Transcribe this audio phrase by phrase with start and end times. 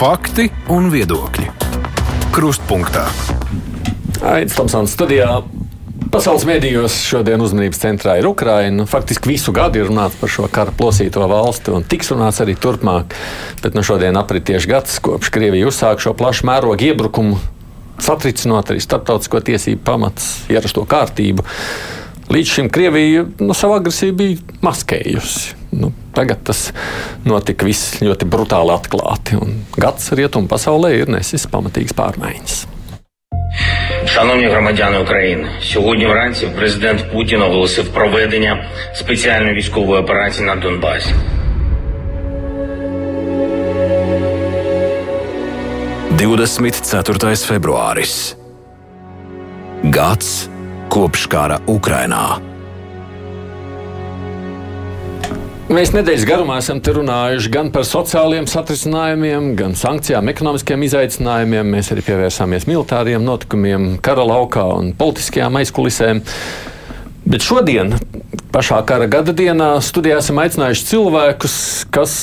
[0.00, 1.42] Fakti un viedokļi.
[2.32, 3.02] Krustpunktā.
[4.24, 5.26] Aizsmeļamies Tomsons studijā.
[6.08, 8.86] Pasaules mēdījos šodien uzmanības centrā ir Ukraina.
[8.88, 13.12] Faktiski visu gadu ir runāts par šo kara plosīto valsti, un tiks runāts arī turpmāk.
[13.60, 17.36] Bet nu, šodien aprit tieši gads, kopš Krievija uzsāka šo plašu mērogu iebrukumu,
[18.00, 21.44] satricinot arī starptautisko tiesību pamats, ierasto kārtību.
[22.32, 25.58] Līdz šim Krievija nu, savu agresiju bija maskējusi.
[25.76, 26.69] Nu, tagad tas
[27.25, 32.63] notika viss ļoti brutāli atklāti, un gads rietumu pasaulē ir nesis pamatīgas pārmaiņas.
[34.05, 41.13] Шановні громадяни України, сьогодні вранці президент Путін оголосив проведення спеціальної військової операції на Донбасі.
[46.15, 48.35] Divdesmit ceturtais februāris.
[49.83, 50.47] Gads
[50.87, 52.48] kopš kara Ukrainā.
[55.70, 61.68] Mēs nedēļas garumā esam runājuši gan par sociāliem satricinājumiem, gan sankcijām, ekonomiskiem izaicinājumiem.
[61.76, 66.24] Mēs arī pievērsāmies militāriem notikumiem, kara laukā un politiskajām aizkulisēm.
[67.22, 67.94] Bet šodien,
[68.50, 71.54] pašā kara gada dienā, studijā esam aicinājuši cilvēkus,
[71.94, 72.16] kas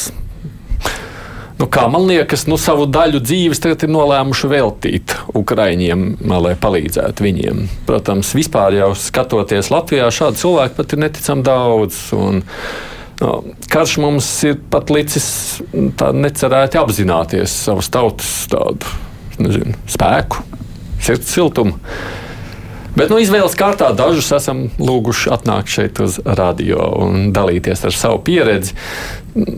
[1.55, 6.03] nu, kā man liekas, nu, savu daļu dzīves tagad ir nolēmuši veltīt Ukraiņiem,
[6.35, 7.63] lai palīdzētu viņiem.
[7.87, 12.03] Protams, vispār jau skatoties Latvijā, šādu cilvēku pat ir neticami daudz.
[12.19, 12.43] Un,
[13.73, 15.27] karš mums ir pat licis
[15.73, 18.95] necerēti apzināties savas tautas tādu
[19.41, 20.43] nezinu, spēku,
[21.03, 21.77] sirds siltumu.
[22.97, 28.23] Bet nu, izvēles kārtā dažus esam lūguši atnākt šeit uz radio un dalīties ar savu
[28.25, 28.73] pieredzi.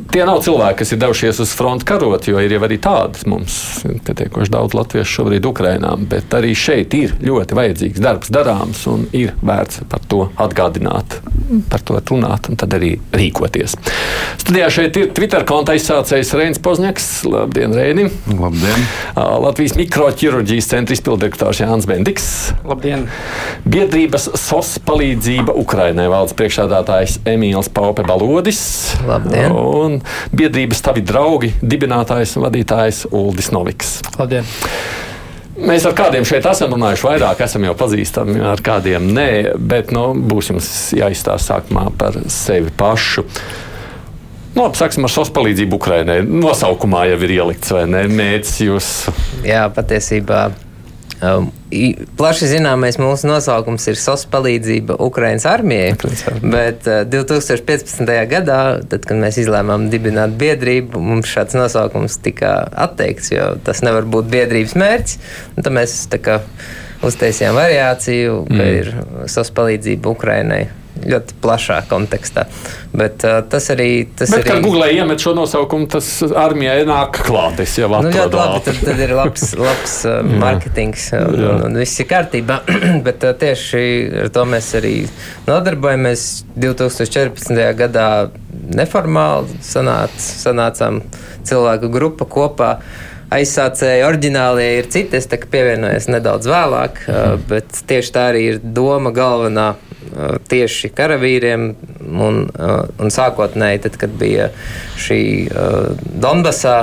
[0.10, 3.54] Tie nav cilvēki, kas ir devušies uz fronti karot, jo ir jau arī tādas mums
[4.08, 5.94] pietiekoši daudz latviešu šobrīd Ukrainā.
[6.10, 11.20] Bet arī šeit ir ļoti vajadzīgs darbs darāms un ir vērts par to atgādināt,
[11.72, 13.78] par to runāt un tad arī rīkoties.
[14.42, 17.08] Studijā šeit ir Twitter konta izsācējs Reinis Pozņaks.
[17.30, 18.08] Labdien, Reini!
[18.34, 18.86] Labdien!
[19.16, 22.28] Latvijas mikroķirurģijas centra izpildirektors Jānis Bendiks.
[22.68, 23.06] Labdien!
[23.70, 28.64] Biedrības SOS palīdzība Ukrainai valdes priekšādātājs Emīls Paupe Balodis.
[29.08, 29.54] Labdien!
[29.70, 30.00] Un
[30.36, 34.00] biedrības tavi draugi, dibinātājs un vadītājs Uldis Noviks.
[34.18, 34.48] Labdien!
[35.60, 40.14] Mēs ar kādiem šeit esam runājuši vairāk, esam jau pazīstami, ar kādiem nē, bet nu,
[40.16, 43.26] būs jums jāizstāsta sākumā par sevi pašu.
[44.56, 46.22] Nu, labi, sāksim ar SOS palīdzību Ukraiņai.
[46.26, 48.06] Nosaukumā jau ir ielikts, vai ne?
[48.08, 48.90] Mērķis jūs.
[49.46, 50.48] Jā, patiesībā
[51.20, 51.50] Um,
[52.16, 55.90] plaši zināmais mūsu nosaukums ir SOS palīdzība Ukraiņas armijai.
[56.44, 58.08] Bet uh, 2015.
[58.32, 62.54] gadā, tad, kad mēs izlēmām dibināt biedrību, mums šāds nosaukums tika
[62.88, 65.20] atteikts, jo tas nevar būt biedrības mērķis.
[65.60, 66.40] Tad mēs kā,
[67.04, 68.76] uztaisījām variāciju, ka mm.
[68.80, 70.64] ir SOS palīdzība Ukraiņai
[71.06, 72.46] ļoti plašā kontekstā.
[72.94, 73.90] Bet uh, tas arī.
[74.18, 74.50] Tas Bet, arī...
[74.50, 77.62] kad Google iemet šo nosaukumu, tas armijai nāk klāt.
[77.64, 78.64] Es jau nu, ļoti labi.
[78.66, 82.62] Tad, tad ir labs, labs uh, mārketings un, un, un viss ir kārtībā.
[83.08, 83.84] Bet uh, tieši
[84.26, 84.96] ar to mēs arī
[85.50, 86.28] nodarbojamies.
[86.60, 87.56] 2014.
[87.80, 88.08] gadā
[88.76, 91.00] neformāli sanāc, sanācām
[91.48, 92.74] cilvēku grupa kopā.
[93.30, 97.44] Aizsācēji oriģinālie ir citi, es pievienojos nedaudz vēlāk, mm.
[97.52, 99.68] bet tieši tā arī ir doma galvenā
[100.50, 101.70] tieši karavīriem.
[102.10, 104.50] Un, un sākotnēji, tad, kad bija
[105.00, 105.22] šī
[106.20, 106.78] Donbasā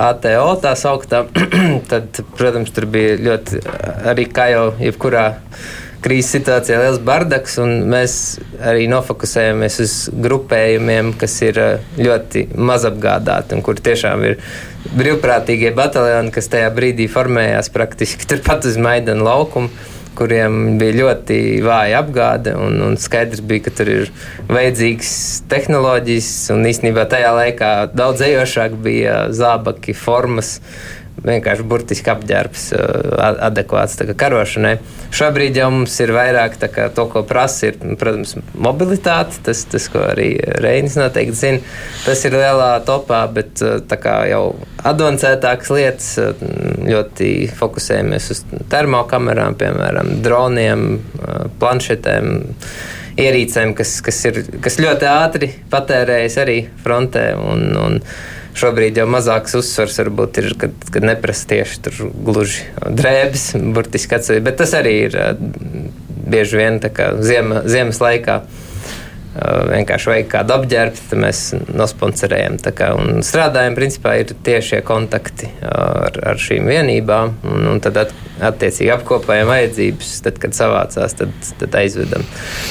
[0.00, 1.24] ATO tā sauktā,
[1.92, 3.62] tad, protams, tur bija ļoti
[4.12, 5.26] arī kā jau jebkurā
[6.02, 8.16] krīzes situācijā liels bardaks, un mēs
[8.58, 9.94] arī nofokusējamies uz
[10.24, 11.60] grupējumiem, kas ir
[12.00, 14.38] ļoti mazapgādāti un kur tiešām ir
[14.98, 19.70] brīvprātīgie bataljoni, kas tajā brīdī formējās praktiski turpat uz Maidana laukuma
[20.18, 22.54] kuriem bija ļoti vāja apgāde.
[22.58, 24.10] Un, un skaidrs bija, ka tur ir
[24.52, 25.12] vajadzīgas
[25.52, 30.58] tehnoloģijas, un īstenībā tajā laikā daudz ejošāk bija zābaki, formas.
[31.22, 32.62] Vienkārši burtiski apģērbs,
[33.46, 34.72] adekvāts karošanai.
[35.14, 39.38] Šobrīd jau mums ir vairāk kā, to, ko prasa, ir, protams, mobilitāte.
[39.46, 40.32] Tas, tas, ko arī
[40.64, 41.60] Reinis noteikti zina,
[42.06, 43.62] tas ir lielā topā, bet
[44.32, 44.42] jau
[44.88, 46.10] advancētākas lietas
[46.88, 47.30] ļoti
[47.60, 48.42] fokusējamies uz
[48.72, 50.88] termokamerām, piemēram, droniem,
[51.62, 52.34] planšetēm
[53.20, 57.26] ierīcēm, kas, kas, ir, kas ļoti ātri patērējas arī frontē.
[57.38, 58.00] Un, un
[58.58, 64.44] Šobrīd jau mazāks uzsvars varbūt ir, kad, kad neprasa tieši tur gluži drēbes, burtiski atsevišķi,
[64.44, 65.16] bet tas arī ir
[66.32, 66.78] bieži vien
[67.24, 68.42] ziema, ziemas laikā.
[69.32, 71.42] Vienkārši vajag kādu apģērbu, tad mēs
[71.72, 72.58] nosponsorējam.
[72.76, 78.12] Kā, un strādājam, principā, ir tiešie kontakti ar, ar šīm vienībām, un, un tad at,
[78.42, 82.26] attiecīgi apkopējam vajadzības, tad, kad savācās, tad, tad aizvedam.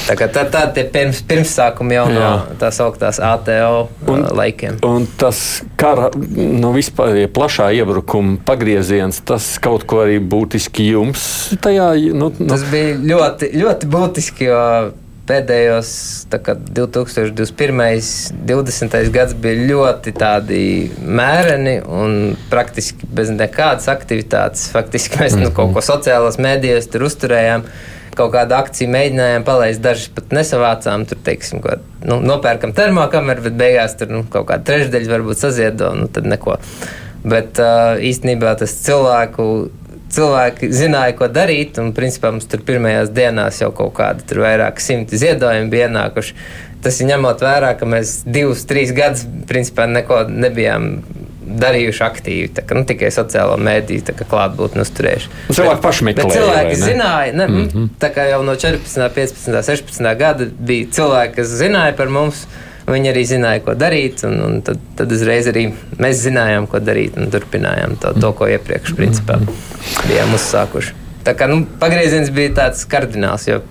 [0.07, 2.29] Tā kā tā, tā tie pirms, pirmsākumi jau no
[2.61, 4.81] tās augtās ATO un, laikiem.
[4.85, 11.25] Un tas kara, nu, vispār ja plašā iebrukuma pagrieziens, tas kaut ko arī būtiski jums
[11.61, 12.49] tajā, nu, nu.
[12.49, 14.61] Tas bija ļoti, ļoti būtiski, jo
[15.29, 15.91] pēdējos
[16.44, 17.79] kā, 2021.
[17.79, 19.12] un 2020.
[19.13, 20.13] gads bija ļoti
[21.06, 24.69] mēreni un praktiski bez nekādas aktivitātes.
[24.73, 27.65] Faktiski mēs nu, kaut ko sociālajos mēdījos tur uzturējām.
[28.12, 31.06] Kaut kādu akciju mēģinājām palaist, dažas pat nesavācām.
[31.07, 35.94] Tur, teiksim, ko, nu, nopērkam termokameru, bet beigās tur nu, kaut kāda trešdaļa varbūt saziedo,
[35.95, 36.57] nu tad neko.
[37.21, 39.45] Bet uh, īstenībā tas cilvēku
[40.15, 41.79] cilvēki zināja, ko darīt.
[41.81, 46.37] Un, principā, mums tur pirmajās dienās jau kaut kādi tur vairāk simti ziedojumi bija ienākuši.
[46.81, 50.95] Tas ir ņemot vērā, ka mēs divus, trīs gadus principā neko nebijām
[51.61, 52.49] darījuši aktīvi.
[52.55, 55.31] Tā, ka, nu, tikai sociālo mēdīju klātbūtni uzturējuši.
[55.51, 56.33] Cilvēki paši meklēja.
[56.37, 57.93] Cilvēki zināja, ne, mm -hmm.
[58.01, 62.45] tā kā jau no 14, 15, 16 gada bija cilvēki, kas zināja par mums.
[62.91, 65.67] Viņi arī zināja, ko darīt, un, un tad, tad uzreiz arī
[66.01, 69.38] mēs zinājām, ko darīt, un turpinājām to, to ko iepriekš principā,
[70.09, 70.97] bijām uzsākuši.
[71.25, 73.61] Tā kā nu, pagrieziens bija tāds kardināls, jo,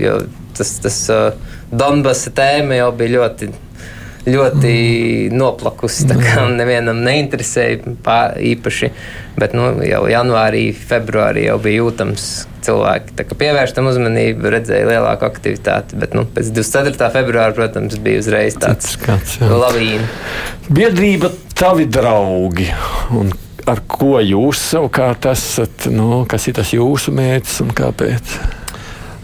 [0.00, 0.18] jo
[0.58, 3.50] tas, tas uh, Donbasa tēma jau bija ļoti
[4.26, 6.08] ļoti noplakusi.
[6.18, 8.90] Kā nevienam neinteresēja pār, īpaši,
[9.38, 12.28] bet nu, jau janvārī, februārī jau bija jūtams
[12.68, 15.98] cilvēki pievērš tam uzmanību, redzēja lielāku aktivitāti.
[16.00, 17.10] Bet nu, pēc 24.
[17.14, 20.08] februāra, protams, bija uzreiz tāds skats, lavīna.
[20.68, 22.68] Biedrība, tavi draugi.
[23.16, 23.32] Un
[23.68, 25.88] ar ko jūs savukārt esat?
[25.92, 28.38] Nu, kas ir tas jūsu mērķis un kāpēc?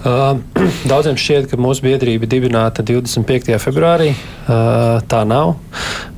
[0.91, 3.55] Daudziem šķiet, ka mūsu biedrība dibināta 25.
[3.63, 4.13] februārī.
[4.45, 5.55] Tā nav.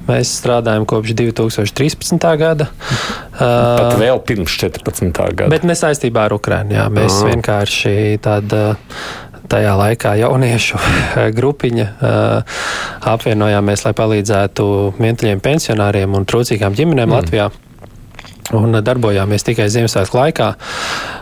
[0.06, 2.26] Mēs strādājam kopš 2013.
[2.38, 2.68] gada.
[3.36, 5.10] Pat vēl pirms 14.
[5.10, 5.50] gada.
[5.50, 6.86] Bet ne saistībā ar Ukrajinu.
[6.94, 7.32] Mēs Aha.
[7.32, 8.76] vienkārši tāda
[9.50, 10.80] tajā laikā jauniešu
[11.38, 11.86] grupiņa
[13.14, 14.66] apvienojāmies, lai palīdzētu
[14.98, 17.16] vientuļiem pensionāriem un trūcīgām ģimenēm mm.
[17.18, 17.50] Latvijā
[18.54, 20.48] un darbojāmies tikai Ziemassvētku laikā.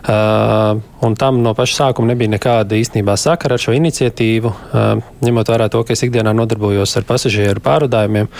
[0.05, 4.53] Uh, tam no paša sākuma nebija nekāda īstenībā sakara ar šo iniciatīvu.
[4.53, 8.31] Uh, ņemot vērā to, ka es ikdienā nodarbojos ar pasažieru pārvadājumiem,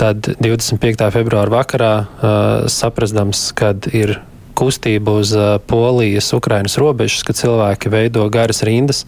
[0.00, 1.08] tad 25.
[1.14, 2.36] februāra vakarā uh,
[2.72, 4.20] saprastams, kad ir
[4.62, 5.34] kustību uz
[5.66, 9.02] Polijas, Ukrainas robežas, kad cilvēki veido garas rindas,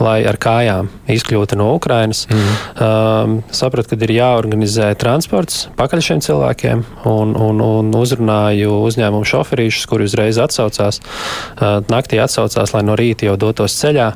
[0.00, 2.24] lai ar kājām izkļūtu no Ukrainas.
[2.30, 2.56] Mm.
[2.86, 9.88] Um, sapratu, ka ir jāorganizē transports pakaļ šiem cilvēkiem, un, un, un uzrunāju uzņēmumu šoferīšus,
[9.90, 14.12] kuri uzreiz atsaucās, uh, naktī atsaucās, lai no rīta jau dotos ceļā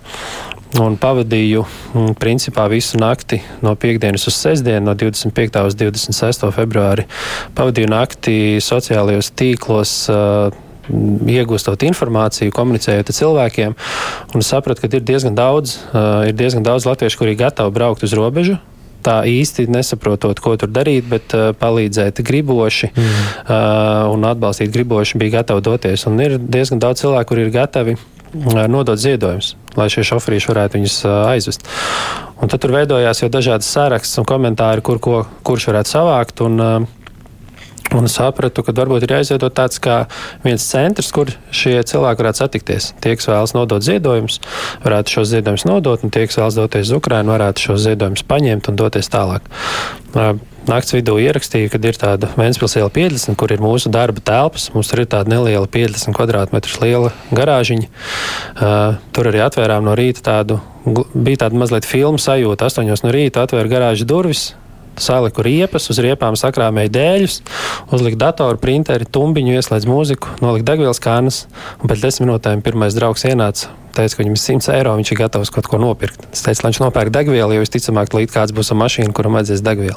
[0.82, 5.62] un pavadīju mm, principā visu nakti no piekdienas uz sestdienu, no 25.
[5.66, 6.46] uz 26.
[6.56, 7.06] februāri.
[7.56, 9.96] Pavadīju nakti sociālajos tīklos.
[10.12, 13.76] Uh, iegūstot informāciju, komunicējot ar cilvēkiem.
[14.34, 18.06] Un sapratu, ka ir diezgan daudz, uh, ir diezgan daudz latviešu, kuri ir gatavi braukt
[18.06, 18.58] uz robežu.
[19.06, 23.06] Tā īsti nesaprotot, ko tur darīt, bet uh, palīdzēt griboši mm.
[23.06, 26.06] uh, un atbalstīt griboši bija gatavi doties.
[26.10, 30.80] Un ir diezgan daudz cilvēku, kuri ir gatavi uh, nodot ziedojumus, lai šie šoferīši varētu
[30.80, 31.70] viņus uh, aizvest.
[32.42, 36.42] Un tad tur veidojās jau dažādas sārakstas un komentāri, kur, ko, kurš varētu savākt.
[36.44, 37.05] Un, uh,
[37.96, 40.02] Un sapratu, ka varbūt ir jāizveido tāds kā
[40.44, 42.90] viens centrs, kur šie cilvēki varētu satikties.
[43.00, 44.40] Tie, kas vēlas nodot ziedojumus,
[44.84, 48.68] varētu šos ziedojumus nodot, un tie, kas vēlas doties uz Ukrajinu, varētu šos ziedojumus paņemt
[48.68, 49.48] un doties tālāk.
[50.66, 54.66] Nakts vidū ierakstīju, ka ir tāda Vēncpils iela 50, kur ir mūsu darba telpas.
[54.74, 57.86] Mums tur ir tāda neliela 50 km2 liela garāžiņa.
[57.86, 60.58] Uh, tur arī atvērām no rīta tādu,
[61.14, 62.66] bija tāda mazliet filmu sajūta.
[62.66, 64.48] 8 no rīta atvēra garāžas durvis,
[65.02, 67.40] saliku riepas, uz riepām sakrāmēju dēļus,
[67.94, 71.44] uzliku datoru, printeri, tumbiņu, ieslēdzu mūziku, noliku degvielas kānas,
[71.80, 73.72] un pēc desmit minūtēm pirmais draugs ienāca.
[73.96, 76.26] Teica, ka viņam ir 100 eiro, viņš ir gatavs kaut ko nopirkt.
[76.28, 79.64] Es teicu, lai viņš nopērk degvielu, jo visticamāk, līdz kāds būs ar mašīnu, kuram vajadzēs
[79.64, 79.96] degvielu.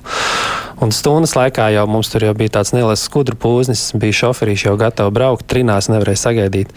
[0.79, 4.77] Un stundas laikā jau mums tur jau bija tāds neliels skudru pūznis, bija šoferīši jau
[4.79, 6.71] gatavi braukt, trinās nevarēja sagaidīt.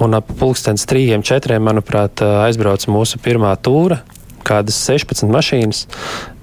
[0.00, 4.00] Un ap pulkstens trījiem, četriem, manuprāt, aizbrauca mūsu pirmā tūra
[4.46, 5.84] kādas 16 mašīnas,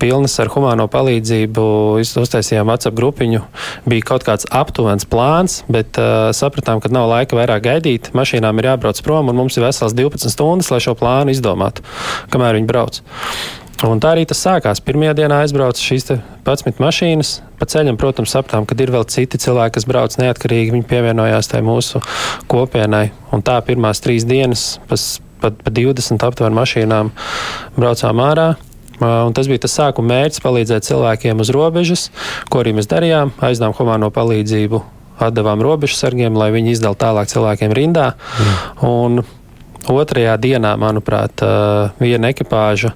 [0.02, 1.66] pilnas ar humāno palīdzību.
[2.02, 3.44] Uztaisījām WhatsApp grupiņu.
[3.90, 8.12] Bija kaut kāds aptuvens plāns, bet uh, sapratām, ka nav laika vairāk gaidīt.
[8.18, 11.86] Mašīnām ir jābrauc prom, un mums ir vesels 12 stundas, lai šo plānu izdomātu,
[12.34, 13.02] kamēr viņi brauc.
[13.82, 14.82] Un tā arī tas sākās.
[14.86, 17.32] Pirmajā dienā aizbrauca šīs 11 mašīnas.
[17.58, 20.76] Pa ceļam, protams, sapratām, ka ir vēl citi cilvēki, kas brauc neatkarīgi.
[20.76, 22.04] Viņi pievienojās tai mūsu
[22.52, 23.08] kopienai.
[23.34, 27.12] Un tā pirmās trīs dienas, pas, pat pa 20 aptuveni mašīnām
[27.78, 28.54] braucām ārā.
[29.02, 32.10] Un tas bija tas sākuma mērķis palīdzēt cilvēkiem uz robežas,
[32.54, 33.34] ko arī mēs darījām.
[33.42, 34.82] Aizdevām humāno palīdzību,
[35.26, 38.12] atdevām robežsargiem, lai viņi izdala tālāk cilvēkiem rindā.
[38.86, 39.24] Mm.
[39.90, 41.42] Otrajā dienā, manuprāt,
[41.98, 42.94] viena ekipāža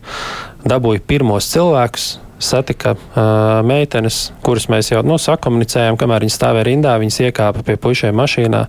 [0.70, 2.06] dabūja pirmos cilvēkus,
[2.40, 6.98] satika uh, meitenes, kuras mēs jau nu, sakomunicējām, kamēr viņas stāvēja rindā.
[7.02, 8.66] Viņas iekāpa pie pušiem mašīnā.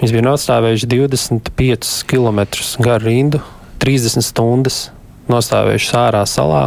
[0.00, 2.44] Viņas bija notstāvējušas 25 km
[2.84, 3.42] garu rindu,
[3.84, 4.86] 30 stundas.
[5.28, 6.62] Nostāvējuši ārā salā,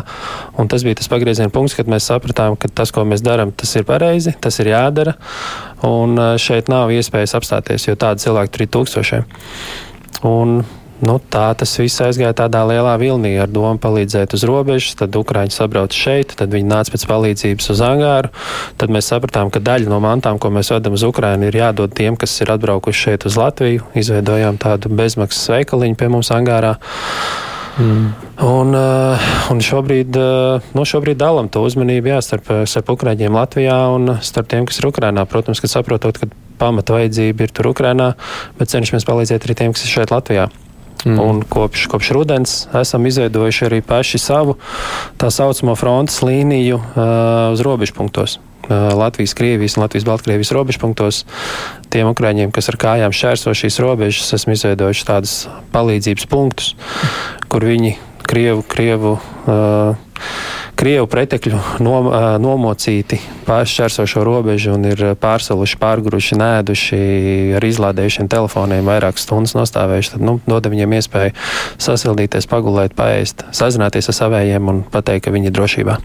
[0.61, 3.71] un tas bija tas pagrieziena punkts, kad mēs sapratām, ka tas, ko mēs darām, tas
[3.73, 5.15] ir pareizi, tas ir jādara.
[5.87, 9.25] Un šeit nav iespējas apstāties, jo tādu cilvēku tur ir tūkstošiem.
[10.29, 10.61] Un
[11.01, 14.93] Nu, tā tas viss aizgāja tādā lielā vilnī ar domu palīdzēt uz robežas.
[14.99, 18.29] Tad Ukrāņi sabrauca šeit, tad viņi nāca pēc palīdzības uz Angāru.
[18.77, 22.19] Tad mēs sapratām, ka daļa no mantām, ko mēs vedam uz Ukrānu, ir jādod tiem,
[22.21, 23.87] kas ir atbraukuši šeit uz Latviju.
[23.97, 26.77] Izveidojām tādu bezmaksas veikaliņu pie mums Angārā.
[27.81, 28.07] Mm.
[28.45, 33.77] Un, eh, un šobrīd, eh, nu, šobrīd dalām to uzmanību jā, starp, starp Ukrāņiem Latvijā
[33.95, 35.25] un starp tiem, kas ir Ukrānā.
[35.25, 36.29] Protams, ka saprotot, ka
[36.59, 38.13] pamata vajadzība ir tur Ukrānā,
[38.59, 40.51] bet cenšamies palīdzēt arī tiem, kas ir šeit Latvijā.
[41.05, 41.17] Mm.
[41.19, 44.57] Un kopš, kopš rudens esam izveidojuši arī paši savu
[45.21, 48.37] tā saucamo frontes līniju uh, uz robežpunktos.
[48.69, 51.23] Uh, Latvijas, Krievijas un Latvijas, Baltkrievijas robežpunktos.
[51.91, 55.35] Tiem ukrāņiem, kas ar kājām šķērso šīs robežas, esam izveidojuši tādus
[55.73, 56.75] palīdzības punktus,
[57.49, 57.97] kur viņi
[58.29, 59.97] Krievu, Krievu uh,
[60.81, 62.07] Krievu pretekļu nom,
[62.41, 67.01] nomocīti pāršķērso šo robežu un ir pārsaluši, pārguruši, nēduši
[67.59, 71.35] ar izlādējušiem telefoniem vairākas stundas nostāvējuši, tad nu, dod viņiem iespēju
[71.85, 75.99] sasildīties, pagulēt, paēst, sazināties ar savējiem un pateikt, ka viņi ir drošībā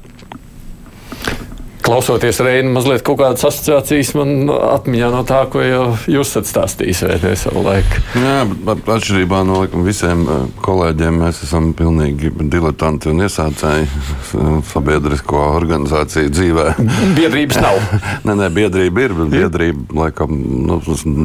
[1.87, 7.02] klausoties Reina, mazliet kaut kādas asociācijas man atmiņā no tā, ko jau jūs esat stāstījis
[7.23, 8.00] vai savu laiku.
[8.19, 13.87] Jā, bet atšķirībā no laikam, visiem eh, kolēģiem mēs esam pilnīgi diletanti un iesācēji
[14.73, 16.66] sabiedrisko organizāciju dzīvē.
[17.21, 17.78] Biedrības nav.
[18.26, 20.35] nē, nē, biedrība ir, bet biedrība, laikam,
[20.66, 20.81] nu,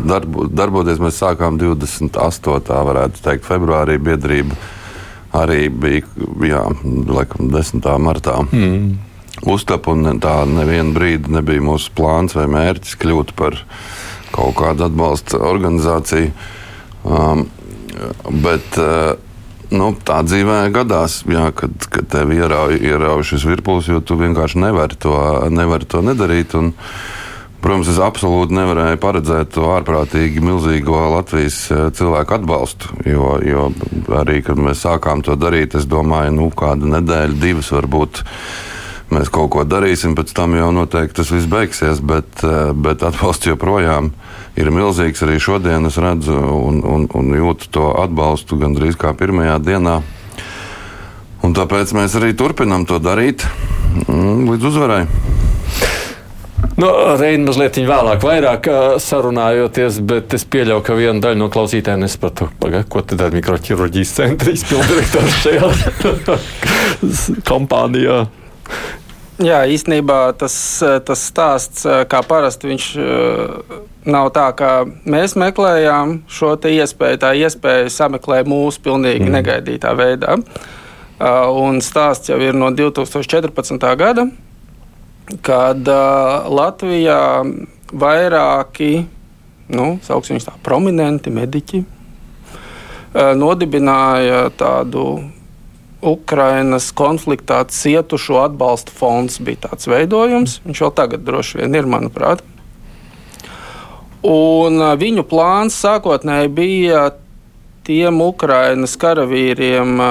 [0.09, 2.81] darbo, darboties mēs sākām 28.
[2.91, 4.57] varētu teikt, februārī biedrība
[5.41, 6.05] arī bija,
[6.45, 6.67] jā,
[7.07, 7.95] laikam, 10.
[8.03, 8.43] martā.
[8.51, 9.10] Mm
[9.47, 13.57] uztapu, un tā nevienu brīdi nebija mūsu plāns vai mērķis kļūt par
[14.31, 16.31] kaut kādu atbalsta organizāciju.
[17.01, 17.47] Um,
[18.43, 19.15] bet uh,
[19.73, 24.99] nu, tā dzīvē gadās, jā, kad, kad tev ierauj, šis virpulis, jo tu vienkārši nevari
[25.01, 25.15] to,
[25.49, 26.55] nevari to nedarīt.
[26.59, 26.75] Un,
[27.61, 32.95] Protams, es absolūti nevarēju paredzēt to ārprātīgi milzīgo Latvijas uh, cilvēku atbalstu.
[33.05, 33.67] Jo, jo
[34.17, 38.23] arī, kad mēs sākām to darīt, es domāju, nu, kādu nedēļu, divas varbūt
[39.11, 43.49] mēs kaut ko darīsim, pēc tam jau noteikti tas viss beigsies, bet, eh, bet atbalsts
[43.51, 44.11] joprojām
[44.59, 45.23] ir milzīgs.
[45.25, 50.01] Arī šodien es redzu un, un, un jūtu to atbalstu gandrīz kā pirmajā dienā.
[51.41, 53.45] Un tāpēc mēs arī turpinām to darīt
[54.07, 55.05] mm, līdz uzvarai.
[56.77, 56.87] Nu,
[57.17, 58.67] Reina mazliet vēlāk, vairāk
[59.01, 62.47] sarunājoties, bet es pieļauju, ka viena daļa no klausītājiem nesaprata,
[62.89, 65.71] ko tad dara mikroķirurģijas centra izpildirektors šajā
[67.49, 68.21] kompānijā.
[69.41, 70.53] Jā, īstenībā tas,
[71.05, 72.85] tas stāsts, kā parasti, viņš
[74.05, 74.69] nav tā, ka
[75.09, 77.21] mēs meklējām šo iespēju.
[77.21, 79.33] Tā iespēja sameklē mūsu pilnīgi mm.
[79.37, 80.37] negaidītā veidā.
[81.61, 83.87] Un stāsts jau ir no 2014.
[83.97, 84.27] gada,
[85.45, 85.89] kad
[86.61, 87.21] Latvijā
[87.91, 88.91] vairāki,
[89.73, 91.83] nu, sauksim viņus tā, prominenti mediķi
[93.11, 95.05] nodibināja tādu
[96.01, 100.59] Ukrainas konfliktā cietušo atbalsta fonds bija tāds veidojums.
[100.65, 102.41] Viņš vēl tagad droši vien ir, manuprāt.
[104.25, 107.05] Un viņu plāns sākotnēji bija
[107.85, 110.01] tiem Ukrainas karavīriem,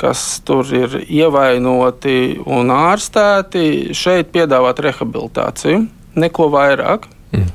[0.00, 5.84] kas tur ir ievainoti un ārstēti, šeit piedāvāt rehabilitāciju.
[6.18, 7.06] Neko vairāk.
[7.34, 7.50] Mm.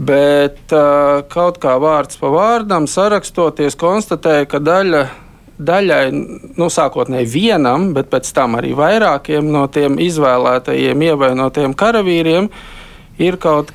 [0.00, 0.72] Bet
[1.32, 5.04] kaut kā vārds pa vārdam sarakstoties, konstatēja, ka daļa
[5.60, 6.04] daļai,
[6.56, 12.48] nu, sākotnēji vienam, bet pēc tam arī vairākiem no tiem izvēlētajiem ievainotiem karavīriem
[13.20, 13.74] ir kaut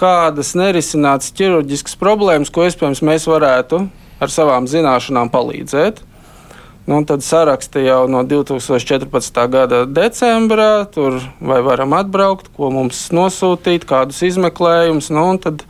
[0.00, 3.84] kādas nerisinātas ķirurģiskas problēmas, ko iespējams mēs varētu
[4.20, 6.00] ar savām zināšanām palīdzēt.
[6.88, 9.36] Nu, tad saraksta jau no 2014.
[9.52, 15.12] gada decembra, tur vai varam atbraukt, ko mums nosūtīt, kādus izmeklējumus.
[15.14, 15.62] Nu, tad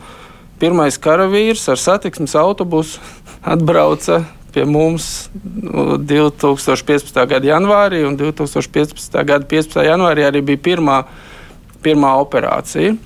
[0.62, 3.02] pirmais karavīrs ar satiksmes autobusu
[3.55, 4.23] atbrauca
[4.54, 7.16] pie mums 2015.
[7.16, 9.19] Nu, gada janvārī, un 2015.
[9.26, 9.85] gada 15.
[9.87, 10.99] janvārī arī bija pirmā,
[11.85, 12.97] pirmā operācija.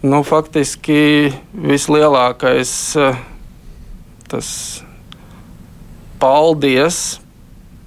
[0.00, 2.72] Nu, faktiski vislielākais
[4.30, 4.50] tas
[6.20, 7.18] paldies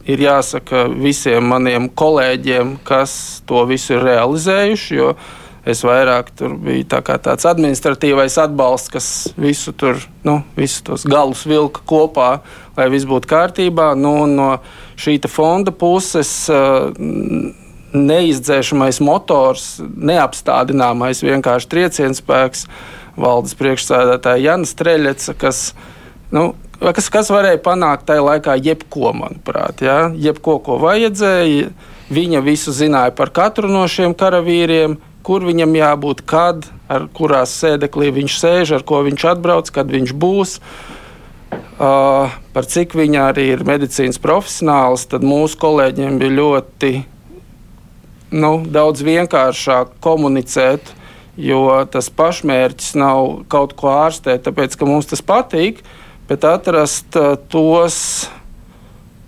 [0.10, 5.00] ir jāsaka visiem maniem kolēģiem, kas to visu ir realizējuši.
[5.00, 5.14] Jo
[5.66, 9.08] es vairāk tur biju tā tāds administratīvais atbalsts, kas
[9.40, 12.30] visu tur, nu, visus tos galus vilka kopā,
[12.78, 13.94] lai viss būtu kārtībā.
[13.96, 14.58] Nu, no
[15.00, 16.32] šī fonda puses.
[16.52, 16.92] Uh,
[17.94, 22.66] neizdzēšamais motors, neapstādināmais vienkārši triecienspēks,
[23.22, 25.62] valdes priekšsēdētāja Jana Streļeca, kas,
[26.34, 30.08] nu, kas, kas varēja panākt tajā laikā jebko, manuprāt, ja?
[30.14, 31.74] jebko, ko vajadzēja.
[32.14, 38.12] Viņa visu zināja par katru no šiem karavīriem, kur viņam jābūt, kad, ar kurās sēdeklī
[38.20, 40.58] viņš sēž, ar ko viņš atbrauc, kad viņš būs.
[41.74, 46.92] Uh, par cik viņa arī ir medicīnas profesionāls, tad mūsu kolēģiem bija ļoti
[48.34, 50.94] nu, daudz vienkāršāk komunicēt,
[51.38, 55.82] jo tas pašmērķis nav kaut ko ārstēt, tāpēc ka mums tas patīk,
[56.30, 58.00] bet atrast uh, tos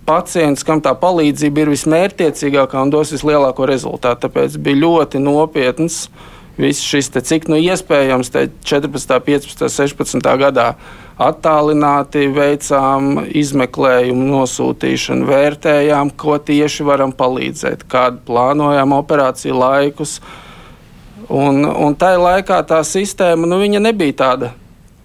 [0.06, 4.26] pacients, kam tā palīdzība ir vismērķiecīgākā un dos vislielāko rezultātu.
[4.26, 6.06] Tāpēc bija ļoti nopietns
[6.56, 10.70] viss šis, te, cik nu iespējams, 14, 15, 16 gadā
[11.20, 20.18] attālināti veicām izmeklējumu, nosūtīšanu, vērtējām, ko tieši varam palīdzēt, kādu plānojām operāciju laikus.
[21.32, 24.52] Un, un tajā laikā tā sistēma nu, nebija tāda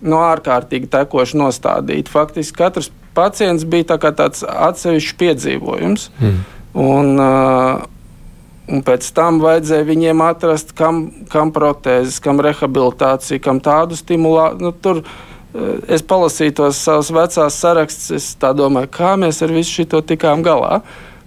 [0.02, 2.12] nu, ārkārtīgi tekoši nostādīta.
[2.12, 6.12] Faktiski katrs pacients bija tā tāds atsevišķs piedzīvojums.
[6.20, 6.46] Mm.
[6.90, 7.88] Un, uh,
[8.72, 14.64] Un pēc tam vajadzēja viņiem atrast, kam, kam protēzes, kam rehabilitācija, kam tādu stimulāciju.
[14.64, 15.02] Nu, tur
[15.52, 20.46] Eh, es palasīju tos savus vecās sarakstus, es domāju, kā mēs ar visu šo tikām
[20.46, 20.80] galā.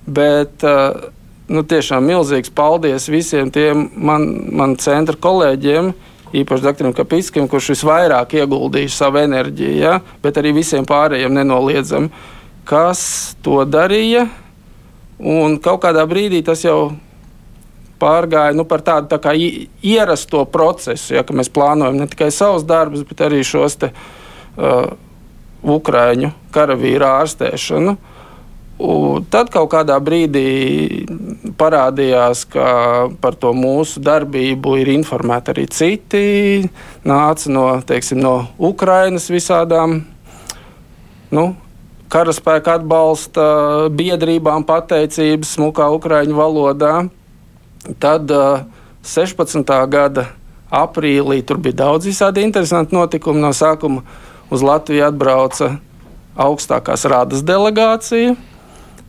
[0.07, 1.11] Bet eh,
[1.53, 4.25] nu, tiešām milzīgs paldies visiem tiem man,
[4.57, 5.93] man centra kolēģiem,
[6.41, 9.99] īpaši doktoram Kapiskim, kurš visvairāk ieguldījis savu enerģiju, ja?
[10.23, 12.11] bet arī visiem pārējiem nenoliedzami,
[12.69, 13.05] kas
[13.45, 14.27] to darīja.
[15.25, 16.95] Un kaut kādā brīdī tas jau
[18.03, 23.23] pārgāja nu, par tādu tā ierasto procesu, ja mēs plānojam ne tikai savus darbus, bet
[23.29, 23.93] arī šos te,
[24.59, 24.93] uh,
[25.65, 27.95] Ukrāņu karavīru ārstēšanu.
[28.75, 31.07] Un tad kaut kādā brīdī
[31.55, 32.69] parādījās, ka
[33.23, 36.25] par to mūsu darbību ir informēti arī citi.
[37.07, 40.01] Nāca no, teiksim, no Ukrainas visādām
[41.31, 41.45] nu,
[42.11, 43.45] karaspēka atbalsta
[43.95, 46.95] biedrībām, pateicības smukā ukraiņu valodā.
[48.03, 48.65] Tad uh,
[49.07, 49.63] 16.
[49.93, 50.27] gada
[50.75, 53.43] aprīlī tur bija daudz visādi interesanti notikumi.
[53.43, 54.03] No sākuma
[54.51, 55.77] uz Latviju atbrauca
[56.35, 58.35] augstākās rādas delegācija.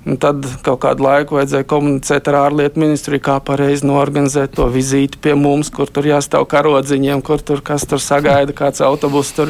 [0.06, 5.18] Un tad kaut kādu laiku vajadzēja komunicēt ar ārlietu ministriju, kā pareizi norganizēt to vizīti
[5.22, 9.50] pie mums, kur tur jāstāv karodziņiem, kur tur kas tur sagaida, kāds autobus tur.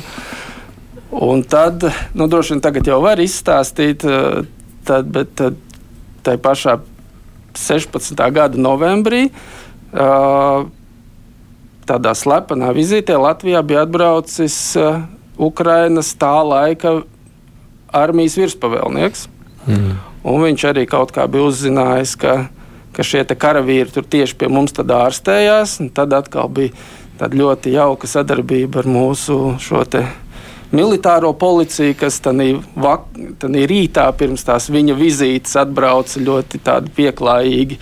[1.12, 1.84] Un tad,
[2.16, 4.08] nu, droši vien tagad jau var izstāstīt,
[4.88, 5.60] tad, bet tad,
[6.24, 6.80] tai pašā
[7.56, 8.16] 16.
[8.36, 9.28] gada novembrī.
[9.96, 10.68] Uh,
[11.88, 15.04] tādā slepenā vizītē Latvijā bija atbraucis uh,
[15.36, 17.02] Ukrainas tā laika
[17.96, 19.28] armijas virspavēlnieks.
[19.68, 19.96] Mm.
[20.26, 22.36] Un viņš arī kaut kā bija uzzinājis, ka,
[22.96, 25.78] ka šie karavīri tur tieši pie mums ārstējās.
[25.94, 26.74] Tad atkal bija
[27.38, 30.02] ļoti jauka sadarbība ar mūsu šo te
[30.76, 36.62] militāro policiju, kas tajā rītā pirms tās viņa vizītes atbrauca ļoti
[36.98, 37.80] pieklājīgi.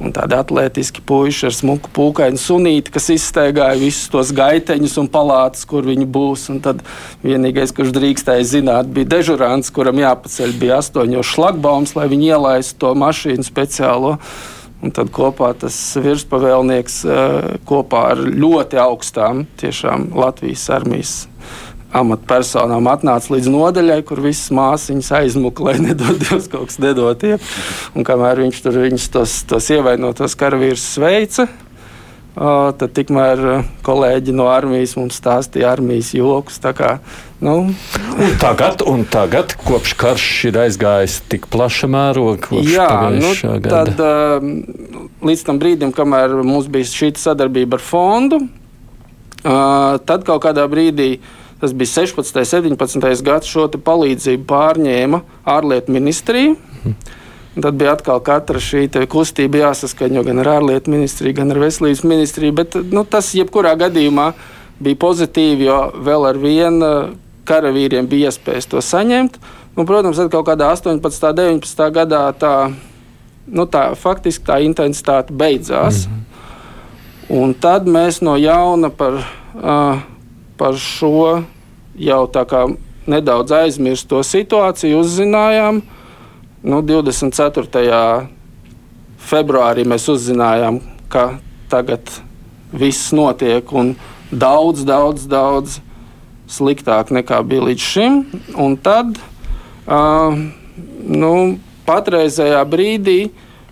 [0.00, 5.66] Un tādi atletiski puiši ar smuku pūkainu sunīti, kas izstaigāja visus tos gaiteņus un palātas,
[5.68, 6.46] kur viņi būs.
[6.54, 6.80] Un tad
[7.24, 12.94] vienīgais, kurš drīkstēja zināt, bija dežurants, kuram jāpaceļ bija astoņos šlagbaums, lai viņi ielaistu to
[12.96, 14.16] mašīnu speciālo.
[14.80, 21.18] Un tad kopā tas virspavēlnieks eh, kopā ar ļoti augstām tiešām Latvijas armijas
[21.96, 27.36] amatpersonām atnāca līdz nodaļai, kur visas māsīņas aizmuka, lai nedod Dievs kaut kas nedotie.
[27.94, 34.46] Un kamēr viņš tur viņus tos, tos ievainotos karavīrus sveica, uh, tad tikmēr kolēģi no
[34.52, 36.60] armijas mums stāstīja armijas joks.
[36.78, 36.92] Kā,
[37.42, 37.56] nu.
[37.72, 43.34] un tagad, un tagad, kopš karš ir aizgājis tik plaša mēroga, Jā, nu,
[43.66, 44.38] tad, uh,
[45.26, 51.12] līdz tam brīdim, kamēr mums bija šī sadarbība ar fondu, uh, tad kaut kādā brīdī
[51.18, 52.38] uh, Tas bija 16.
[52.38, 53.22] un 17.
[53.24, 53.48] gads.
[53.48, 56.54] Šo palīdzību pārņēma ārlietu ministrija.
[57.60, 62.54] Tad bija atkal katra šī kustība jāsaskaņo gan ar ārlietu ministriju, gan ar veselības ministriju.
[62.56, 64.30] Bet nu, tas jebkurā gadījumā
[64.80, 66.92] bija pozitīvi, jo vēl ar vienu
[67.50, 69.40] karavīriem bija iespējas to saņemt.
[69.76, 70.94] Un, protams, tad kaut kādā 18.
[70.94, 71.84] un 19.
[71.94, 72.54] gadā tā,
[73.46, 76.06] nu, tā faktiski tā intensitāte beidzās.
[76.06, 76.26] Mm -hmm.
[77.30, 79.98] Un tad mēs no jauna par uh,
[80.60, 81.40] par šo
[81.96, 82.66] jau tā kā
[83.10, 85.80] nedaudz aizmirsto situāciju uzzinājām
[86.62, 88.28] nu, 24.
[89.30, 90.80] februārī mēs uzzinājām,
[91.12, 91.40] ka
[91.72, 92.12] tagad
[92.72, 93.94] viss notiek un
[94.30, 95.80] daudz, daudz, daudz
[96.50, 98.20] sliktāk nekā bija līdz šim.
[98.58, 99.16] Un tad,
[99.86, 100.36] uh,
[101.06, 101.32] nu,
[101.88, 103.30] patreizajā brīdī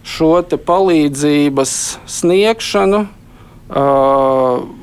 [0.08, 1.72] šo palīdzības
[2.08, 4.77] sniegšanu, uh,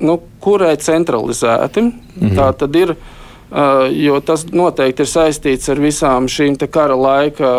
[0.00, 2.34] nu, kurai centralizēti, mhm.
[2.38, 2.96] tā tad ir.
[3.94, 7.50] Jo tas noteikti ir saistīts ar visām šīm kara laika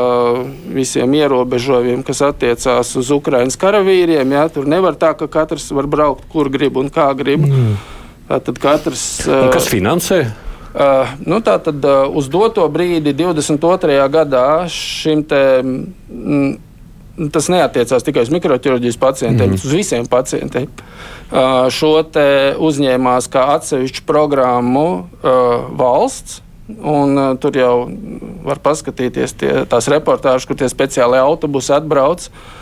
[0.76, 4.34] visiem ierobežojumiem, kas attiecās uz Ukraiņas karavīriem.
[4.36, 4.50] Ja?
[4.52, 7.48] Tur nevar tā, ka katrs var braukt, kur grib un kā grib.
[7.48, 7.80] Mm.
[8.28, 9.08] Tad katrs.
[9.32, 10.26] Un kas finansē?
[10.78, 13.96] Uh, nu, tā tad uh, uz doto brīdi, 22.
[14.14, 15.40] gadā, šim te.
[15.64, 16.52] Mm,
[17.34, 19.56] Tas neatiecās tikai uz mikroķirurģijas pacientiem, mm.
[19.56, 20.68] bet uz visiem pacientiem.
[21.28, 21.96] Uh, šo
[22.68, 26.44] uzņēmās kā atsevišķu programmu uh, valsts.
[26.68, 27.74] Un, uh, tur jau
[28.46, 32.28] var paskatīties tie, tās reportāžas, kur tie speciālie autobusi atbrauc.
[32.28, 32.56] Uh,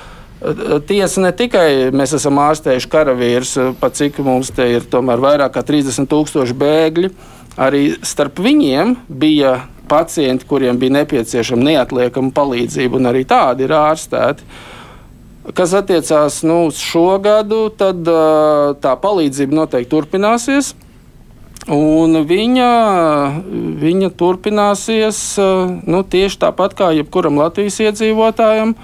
[0.85, 5.63] Tiesa ne tikai mēs esam ārstējuši karavīrus, pat cik mums te ir tomēr vairāk kā
[5.65, 7.11] 30 tūkstoši bēgļu,
[7.61, 9.55] arī starp viņiem bija
[9.89, 14.47] pacienti, kuriem bija nepieciešama neatliekama palīdzība, un arī tādi ir ārstēti.
[15.55, 18.01] Kas attiecās nu, uz šo gadu, tad
[18.81, 20.73] tā palīdzība noteikti turpināsies.
[21.71, 22.69] Un viņa,
[23.81, 25.21] viņa turpināsies
[25.85, 28.75] nu, tieši tāpat kā jebkuram Latvijas iedzīvotājam.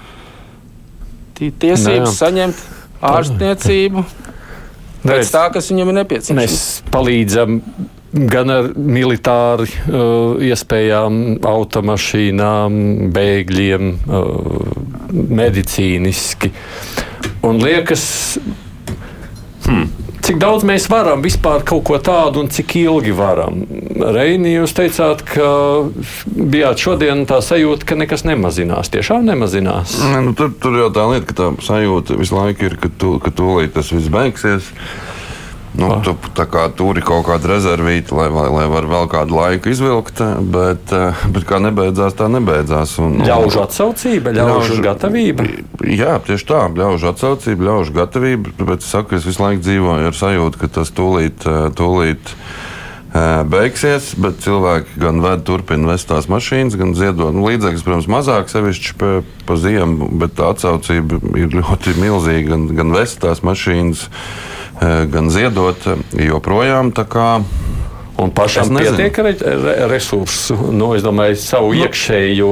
[1.42, 2.58] Tiesības Nē, saņemt
[3.02, 4.04] ārstniecību
[5.02, 6.38] pēc tā, kas viņam ir nepieciešams.
[6.38, 6.58] Mēs
[6.94, 7.58] palīdzam
[8.12, 12.76] gan ar militāru uh, iespējām, automašīnām,
[13.14, 16.52] bēgļiem, uh, medicīniski.
[17.46, 18.04] Un liekas,
[19.66, 19.88] hmm,
[20.22, 23.64] Cik daudz mēs varam vispār kaut ko tādu un cik ilgi varam?
[24.14, 25.48] Reini, jūs teicāt, ka
[26.30, 28.92] bijāt šodien tā sajūta, ka nekas nemazinās.
[28.94, 29.96] Tiešām nemazinās.
[30.12, 33.16] Ne, nu, tur, tur jau tā lieta, ka tā sajūta visu laiku ir, ka, tu,
[33.22, 34.70] ka tūlīt tas viss beigsies.
[35.72, 36.00] Nu, ah.
[36.04, 39.70] tu tā kā tur ir kaut kāda rezervīta, lai, lai, lai var vēl kādu laiku
[39.72, 40.20] izvilkt,
[40.52, 42.98] bet, eh, bet kā nebeidzās, tā nebeidzās.
[43.00, 45.46] Un, ļaužu atsaucība, ļaužu, ļaužu gatavība.
[45.88, 48.52] Jā, tieši tā, ļaužu atsaucība, ļaužu gatavība.
[48.60, 53.40] Bet es saku, es visu laiku dzīvoju ar sajūtu, ka tas tūlīt, eh, tūlīt eh,
[53.48, 58.52] beigsies, bet cilvēki gan ved, turpina vest tās mašīnas, gan ziedot nu, līdzekļus, protams, mazāk,
[58.52, 64.10] sevišķi pa, pa ziemu, bet tā atsaucība ir ļoti milzīga, gan, gan vest tās mašīnas.
[64.10, 64.50] Eh,
[65.12, 66.92] gan ziedot, joprojām.
[68.22, 72.50] Un pašam pietiek re, re, resursu, nu, es domāju, savu nu, iekšējo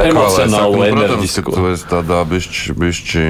[0.00, 1.44] emocionālo nu, enerģiju.
[1.52, 3.24] Tu esi tādā bišķi, bišķi,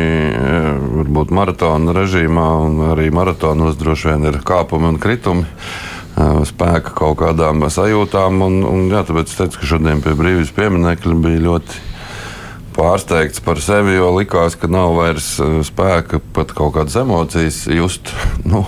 [1.00, 5.48] varbūt maratona režīmā, un arī maratonos droši vien ir kāpumi un kritumi
[6.46, 8.42] spēka kaut kādām sajūtām.
[8.46, 11.89] Un, un, jā, tāpēc es teicu, ka šodien pie brīvības pieminiekļa bija ļoti
[12.80, 18.12] pārsteigts par sevi, jo likās, ka nav vairs eh, spēka pat kaut kādas emocijas just,
[18.50, 18.64] nu,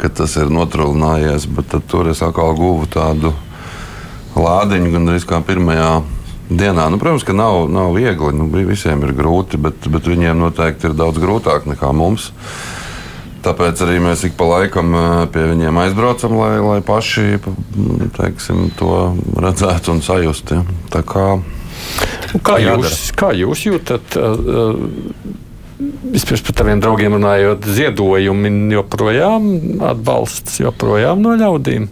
[0.00, 1.48] ka tas ir notrūlinājies.
[1.58, 3.34] Bet tur es atkal guvu tādu
[4.38, 5.92] lādiņu, gan arī kā pirmajā
[6.50, 6.88] dienā.
[6.90, 8.32] Nu, protams, ka nav, nav viegli.
[8.36, 12.30] Nu, visiem ir grūti, bet, bet viņiem noteikti ir daudz grūtāk nekā mums.
[13.40, 17.40] Tāpēc arī mēs ik pa laikam eh, pie viņiem aizbraucam, lai, lai paši
[18.16, 19.00] teiksim, to
[19.40, 20.60] redzētu un sajustu.
[20.60, 21.30] Ja.
[22.30, 24.18] Tā kā Kā jūs, kā jūs jūtat?
[26.10, 29.44] Vispirms par taviem draugiem runājot, ziedojumi joprojām
[29.92, 31.88] atbalsts joprojām no ļaudīm.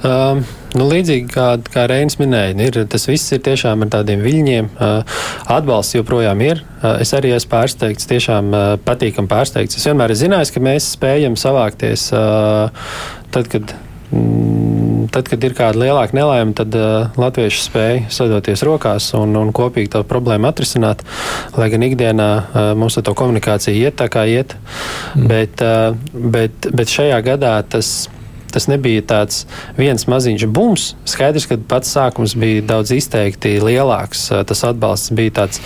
[0.00, 0.40] Um,
[0.80, 4.70] nu, līdzīgi kā, kā Reinis minēja, ir, tas viss ir tiešām ar tādiem viļņiem.
[4.72, 5.20] Uh,
[5.52, 6.62] atbalsts joprojām ir.
[6.80, 9.76] Uh, es arī esmu pārsteigts, tiešām uh, patīkami pārsteigts.
[9.76, 13.76] Es vienmēr esmu zinājis, ka mēs spējam savākties tad, kad.
[14.10, 14.79] Mm,
[15.12, 19.92] tad, kad ir kāda lielāka nelaime, tad uh, latvieši spēj sadoties rokās un, un kopīgi
[19.94, 21.04] to problēmu atrisināt.
[21.56, 24.56] Lai gan ikdienā uh, mums ar to komunikācija iet tā kā iet,
[25.14, 25.28] mm.
[25.30, 25.94] bet, uh,
[26.36, 28.10] bet, bet šajā gadā tas.
[28.50, 29.44] Tas nebija tāds
[29.76, 30.88] viens maziņš bums.
[31.06, 34.24] Skaidrs, ka pats sākums bija daudz izteikti lielāks.
[34.26, 35.62] Tas atbalsts bija tāds,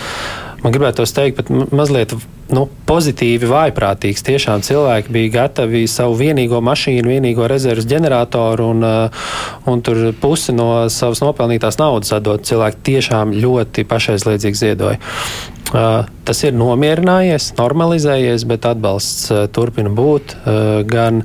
[0.61, 2.13] man gribētu teikt, pat mazliet
[2.55, 4.25] nu, pozitīvi vājprātīgs.
[4.27, 9.25] Tiešām cilvēki bija gatavi savu vienīgo mašīnu, vienīgo rezerves ģeneratoru un, uh,
[9.71, 12.47] un tur pusi no savas nopelnītās naudas atdot.
[12.47, 15.01] Cilvēki tiešām ļoti pašaizliedzīgi ziedoja.
[15.75, 20.37] Uh, tas ir nomierinājies, normalizējies, bet atbalsts uh, turpina būt
[20.91, 21.23] gan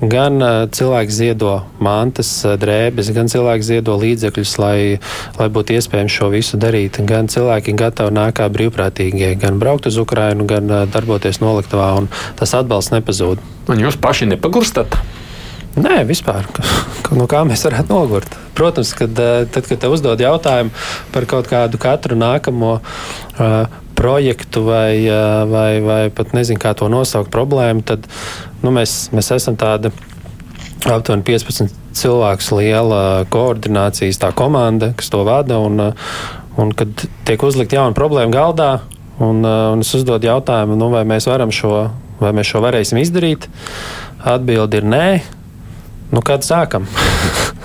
[0.00, 0.40] Gan
[0.72, 4.76] cilvēki ziedo mantas, drēbes, gan cilvēki ziedo līdzekļus, lai,
[5.36, 6.96] lai būtu iespējams šo visu darīt.
[7.04, 12.54] Gan cilvēki gatavi nāk kā brīvprātīgie, gan braukt uz Ukrajinu, gan darboties noliktavā, un tas
[12.58, 13.42] atbalsts nepazūd.
[13.70, 14.98] Un jūs paši nepagustat?
[15.78, 16.48] Nē, vispār.
[17.14, 18.34] No kā mēs varētu nogurt?
[18.58, 20.72] Protams, kad, tad, kad te uzdod jautājumu
[21.14, 26.90] par kaut kādu katru nākamo uh, projektu vai, uh, vai, vai pat nezinu, kā to
[26.90, 28.06] nosaukt problēmu, tad
[28.64, 29.92] nu, mēs, mēs esam tāda
[30.88, 35.58] aptuveni 15 cilvēku liela koordinācijas komanda, kas to vada.
[35.58, 35.92] Un,
[36.60, 38.70] un kad tiek uzlikt jauna problēma galdā,
[39.20, 41.88] un, un es uzdodu jautājumu, nu, vai mēs varam šo,
[42.20, 43.48] vai mēs šo varēsim izdarīt,
[44.24, 45.06] atbildi ir nē.
[46.10, 46.88] Nu, kad sākam?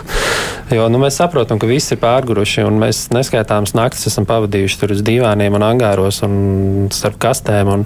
[0.74, 4.96] Jo nu, mēs saprotam, ka visi ir pārguruši, un mēs neskaitāmas naktis esam pavadījuši tur
[4.96, 7.70] uz divāniem un angāros un starp kastēm.
[7.70, 7.84] Un,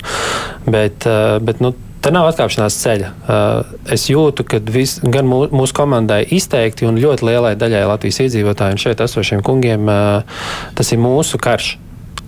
[0.64, 1.04] bet,
[1.44, 3.08] bet nu, Te nav atkāpšanās ceļa.
[3.92, 8.80] Es jūtu, ka vis, gan mūsu komandai izteikti un ļoti lielai daļai Latvijas iedzīvotāju un
[8.80, 9.92] šeit esošiem kungiem
[10.80, 11.74] tas ir mūsu karš.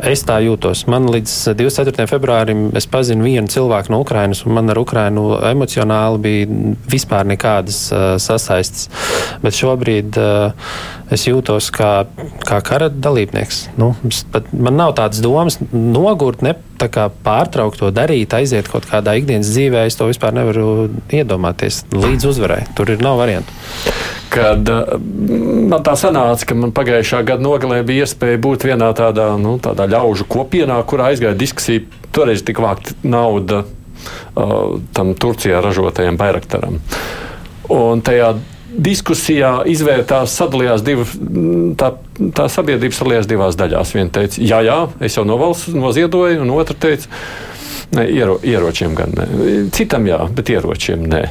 [0.01, 0.87] Es tā jūtos.
[0.89, 2.07] Man līdz 24.
[2.09, 7.83] februārim es pazinu vienu cilvēku no Ukrainas, un man ar Ukrainu emocionāli bija vispār nekādas
[7.93, 8.89] uh, sasaistes.
[9.43, 10.73] Bet šobrīd uh,
[11.13, 11.91] es jūtos kā,
[12.47, 13.67] kā kara dalībnieks.
[13.77, 13.93] Nu,
[14.57, 16.55] man nav tādas domas nogurt, ne
[16.89, 19.85] pārtraukt to darīt, aiziet kaut kādā ikdienas dzīvē.
[19.85, 22.63] Es to vispār nevaru iedomāties līdz uzvarai.
[22.77, 23.53] Tur ir nav variantu
[24.31, 24.93] kad eh,
[25.67, 29.87] man tā sanāca, ka man pagājušā gada nogalē bija iespēja būt vienā tādā, nu, tādā
[29.91, 31.83] ļaužu kopienā, kur aizgāja diskusija.
[32.15, 36.79] Toreiz tika vākta nauda uh, tam Turcijā ražotajam Bairaktaram.
[37.71, 38.33] Un tajā
[38.81, 41.13] diskusijā izvērtās, sadalījās divas,
[41.79, 41.93] tā,
[42.37, 43.93] tā sabiedrība sadalījās divās daļās.
[43.97, 47.09] Viena teica, jā, jā, es jau novalsu, noziedoju, un otra teica,
[47.97, 49.29] ne, iero, ieročiem gan ne.
[49.75, 51.23] Citam jā, bet ieročiem nē.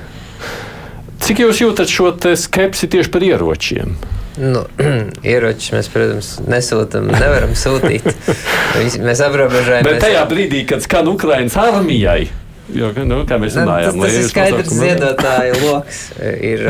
[1.21, 3.95] Cik jūs jūtat šo skepsi tieši par ieročiem?
[4.41, 4.63] Nu,
[5.33, 8.07] ieročus mēs, protams, nesūtām, nevaram sūtīt.
[9.07, 9.89] mēs aprobežojamies.
[9.89, 12.31] Bet tajā brīdī, kad skan Ukraiņas armijai,
[12.77, 16.03] Jo, nu, kā mēs runājām, nu, tas, tas ir skaidrs ziedotāju lokus.
[16.21, 16.65] Ir,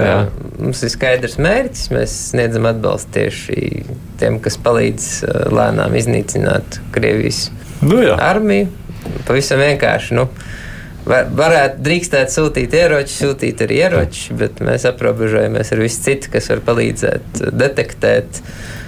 [0.59, 1.91] mums ir skaidrs mērķis.
[1.95, 3.59] Mēs sniedzam atbalstu tieši
[4.21, 5.11] tiem, kas palīdz
[5.53, 7.49] lēnām iznīcināt Krievijas
[7.85, 8.17] nu, jā.
[8.31, 8.71] armiju.
[9.29, 10.17] Pavisam vienkārši.
[10.19, 10.27] Nu,
[11.09, 16.51] var, varētu drīkstēt sūtīt ieroči, sūtīt arī ieroči, bet mēs aprobežojamies ar visu citu, kas
[16.53, 18.41] var palīdzēt detektēt.
[18.41, 18.80] Eh,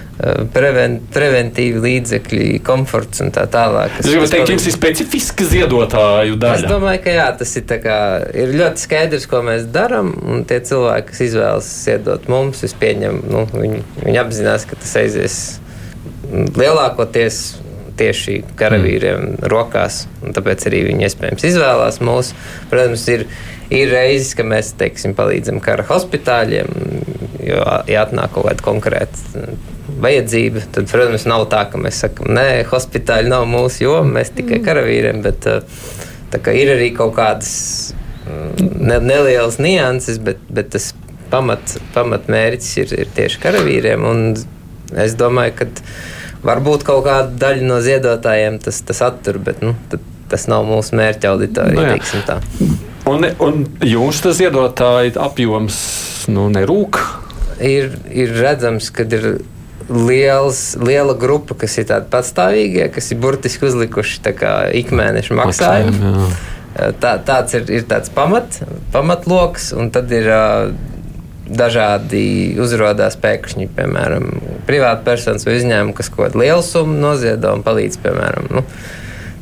[0.53, 3.95] preven, preventīvi līdzekļi, komforts un tā tālāk.
[3.99, 6.61] Es gribētu teikt, jums ir specifiska ziedotāju daļa.
[6.61, 7.97] Es domāju, ka jā, tas ir, kā,
[8.43, 10.13] ir ļoti skaidrs, ko mēs darām.
[10.21, 14.95] Un tie cilvēki, kas izvēlas ziedot mums, es pieņemu, nu, viņi, viņi apzinās, ka tas
[15.01, 15.41] aizies
[16.33, 17.43] lielākoties
[17.97, 19.49] tieši karavīriem mm.
[19.51, 20.03] rokās.
[20.23, 22.33] Tāpēc arī viņi iespējams izvēlās mūs.
[22.71, 23.27] Protams, ir,
[23.73, 26.73] ir reizes, ka mēs teiksim, palīdzam kara hospitāļiem,
[27.43, 29.45] jo ja atnāk kaut kāda konkrēta
[30.03, 34.59] vajadzība, tad, protams, nav tā, ka mēs sakām, nē, hospitāļi nav mūsu joma, mēs tikai
[34.59, 34.65] mm.
[34.67, 35.21] karavīriem.
[35.25, 35.49] Bet,
[36.59, 37.53] ir arī kaut kādas
[38.27, 40.91] mm, ne, nelielas nianses, bet, bet tas
[41.33, 44.09] pamat, pamatmērķis ir, ir tieši karavīriem.
[45.03, 45.71] Es domāju, ka
[46.43, 49.71] Varbūt kaut kāda daļa no ziedotājiem tas, tas attur, bet nu,
[50.31, 51.95] tas nav mūsu mērķa auditorija.
[52.59, 53.63] Nu, un, un
[54.25, 55.77] tas ziedotāju apjoms
[56.31, 56.99] nu, nerūk?
[57.63, 59.27] Ir, ir redzams, ka ir
[59.89, 64.21] liels, liela grupa, kas ir tādi patstāvīgie, kas ir burtiski uzlikuši
[64.83, 66.25] ikmēneša maksājumu.
[66.73, 68.63] Tā, tāds ir, ir tāds pamat,
[68.95, 70.71] pamatloks, un tad ir uh,
[71.45, 74.29] dažādi uzrādās pēkšņi, piemēram,
[74.67, 78.63] privātpersonas vai uzņēmumi, kas kaut kādu lielu summu noziedo un palīdz, piemēram, nu,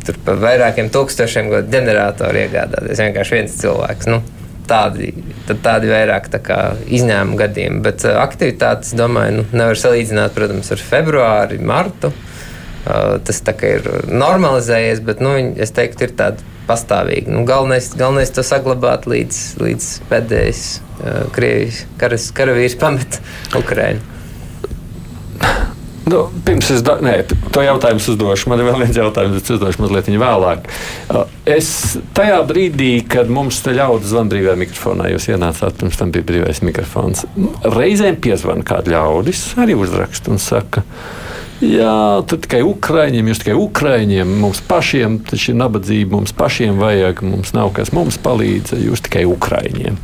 [0.05, 3.03] tur par vairākiem tūkstošiem gadu ģeneratoru iegādāties.
[3.05, 4.09] Vienkārši viens cilvēks.
[4.11, 4.21] Nu,
[4.69, 5.11] tādi,
[5.51, 7.81] tādi vairāk tā kā, izņēmuma gadījumi.
[7.85, 12.13] Bet uh, aktivitātes, domāju, nu, nevar salīdzināt, protams, ar februāri, martu.
[12.81, 17.33] Uh, tas ir normalizējies, bet nu, es teiktu, ir tāda pastāvīga.
[17.33, 23.21] Nu, galvenais, galvenais to saglabāt līdz, līdz pēdējais uh, Krievijas karas, karavīrs pamet
[23.57, 24.01] Ukrainu.
[26.11, 27.13] Nu, pirms es da, nē,
[27.55, 30.67] to jautājumu uzdošu, man ir vēl viens jautājums, es uzdošu mazliet vēlāk.
[31.47, 31.69] Es
[32.17, 36.59] tajā brīdī, kad mums te ļauts zvanīt brīvajā mikrofonā, jūs ienācāt, pirms tam bija brīvais
[36.67, 37.23] mikrofons.
[37.63, 40.83] Reizēm piezvan kādi ļaudis, arī uzrakst un saka,
[41.61, 47.21] Jā, tur tikai Ukrāņiem, jūs tikai Ukrāņiem, mums pašiem taču ir nabadzība, mums pašiem vajag,
[47.21, 49.99] mums nav kas mums palīdz, jūs tikai Ukrāņiem.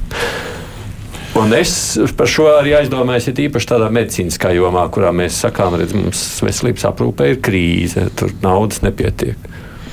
[1.37, 1.71] Un es
[2.17, 6.87] par šo arī aizdomājos, ir īpaši tādā medicīniskā jomā, kurā mēs sakām, redz, mums veselības
[6.89, 9.37] aprūpē ir krīze, tur naudas nepietiek.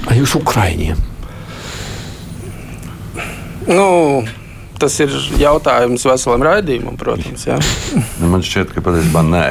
[0.07, 1.03] Vai jūs Ukraiņiem?
[3.69, 4.25] Nu,
[4.81, 7.47] tas ir jautājums veselam raidījumam, protams.
[7.49, 7.61] Jā.
[8.21, 9.45] Nu, man šķiet, ka patiesībā nē.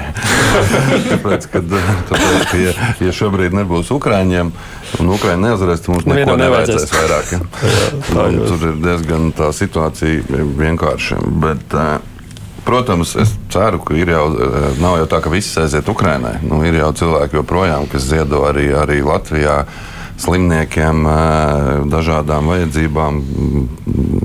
[1.12, 1.74] tāpēc, kad,
[2.10, 4.54] tāpēc, ka, ja, ja šobrīd nebūs Ukrāņiem,
[5.00, 6.96] un Ukrāņi neuzvarēs, tad mums Nu, neko nevajadzēs nevajadzēs.
[7.00, 7.32] vairāk.
[7.34, 7.40] Ja?
[8.28, 11.22] Un tur ir diezgan tā situācija vienkārša.
[11.44, 12.10] Bet, eh,
[12.64, 16.38] Protams, es ceru, ka jau, eh, nav jau tā, ka viss aiziet Ukraiņai.
[16.48, 19.66] Nu, ir jau cilvēki joprojām, kas ziedo arī, arī Latvijā
[20.18, 23.20] slimniekiem, eh, dažādām vajadzībām,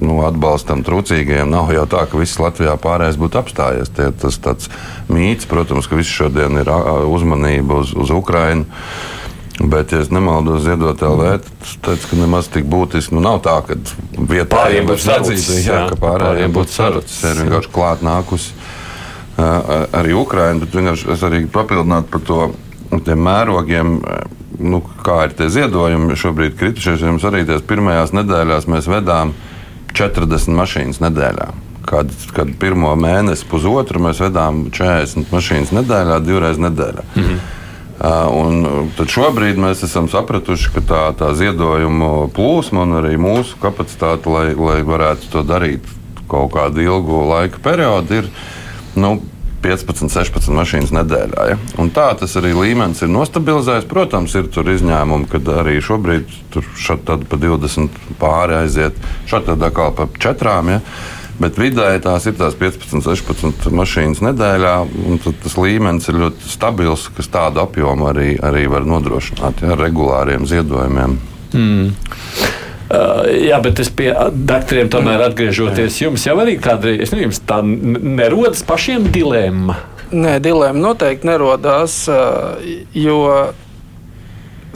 [0.00, 1.50] nu, atbalstam trūcīgiem.
[1.50, 3.90] Nav jau tā, ka viss Latvijā pārējais būtu apstājies.
[3.90, 4.68] Tie, tas tāds
[5.10, 6.70] mīts, protams, ka viss šodien ir
[7.10, 8.66] uzmanība uz, uz Ukraiņu.
[9.58, 13.56] Bet, ja es nemaldos, ziedot LV, tas teica, ka nemaz tik būtiski nu, nav tā,
[13.66, 13.74] ka
[14.14, 17.18] vietējiem būtu sarucis, jā, ka pārējiem būtu sarucis.
[17.26, 22.40] Ir vienkārši klāt nākusi uh, arī Ukraiņa, bet vienkārši es arī papildinātu par to
[23.02, 23.98] tiem mērogiem.
[24.58, 27.02] Nu, kā ir tie ziedojumi šobrīd kritušies?
[27.02, 29.34] Jums arī tajās pirmajās nedēļās mēs vedām
[29.98, 31.50] 40 mašīnas nedēļā.
[31.88, 37.06] Kad, kad pirmo mēnesi, pusotru mēs vedām 40 mašīnas nedēļā, divreiz nedēļā.
[37.14, 37.46] Mm -hmm.
[37.98, 43.58] Uh, un tad šobrīd mēs esam sapratuši, ka tā, tā ziedojumu plūsma un arī mūsu
[43.58, 45.88] kapacitāte, lai, lai varētu to darīt
[46.30, 48.30] kaut kādu ilgu laika periodu, ir
[48.94, 49.16] nu,
[49.62, 51.44] 15, 16 mašīnas nedēļā.
[51.50, 51.58] Ja?
[51.82, 53.88] Un tā tas arī līmenis ir nostabilizējies.
[53.90, 58.98] Protams, ir izņēmumi, kad arī šobrīd tur šādi pa 20 pāri aiziet,
[59.30, 60.54] šādi atkal pa 4.
[60.70, 60.80] Ja?
[61.38, 64.74] Bet vidēji tās ir tās 15, 16 mašīnas nedēļā,
[65.44, 70.48] tas līmenis ir ļoti stabils, kas tādu apjomu arī, arī var nodrošināt ja, ar regulāriem
[70.50, 71.14] ziedojumiem.
[72.88, 76.00] Uh, jā, bet es pie doktoriem tomēr atgriežoties.
[76.00, 79.76] Jums jau arī kādreiz, es nezinu, jums tā nerodas pašiem dilemma.
[80.08, 82.20] Nē, dilēma noteikti nerodās, ā,
[82.96, 83.18] jo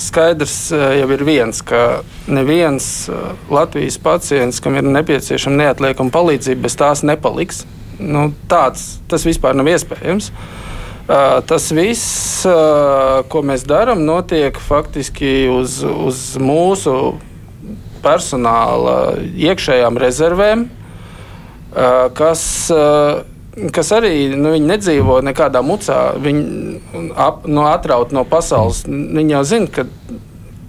[0.00, 6.64] skaidrs ā, jau ir viens, ka neviens ā, Latvijas pacients, kam ir nepieciešama neatliekama palīdzība,
[6.66, 7.64] bez tās nepaliks.
[8.02, 10.32] Nu, tāds, tas vispār nav iespējams.
[10.32, 12.44] Ā, Tas viss,
[13.28, 17.18] ko mēs darām, notiek faktiski uz, uz mūsu
[18.02, 20.64] personāla iekšējām rezervēm,
[22.16, 22.86] kas, ā,
[23.72, 25.98] kas arī nu, nedzīvo nekādā mucā.
[26.22, 28.84] Viņi ap, no, atraut no pasaules.
[28.88, 29.86] Viņi jau zina, ka,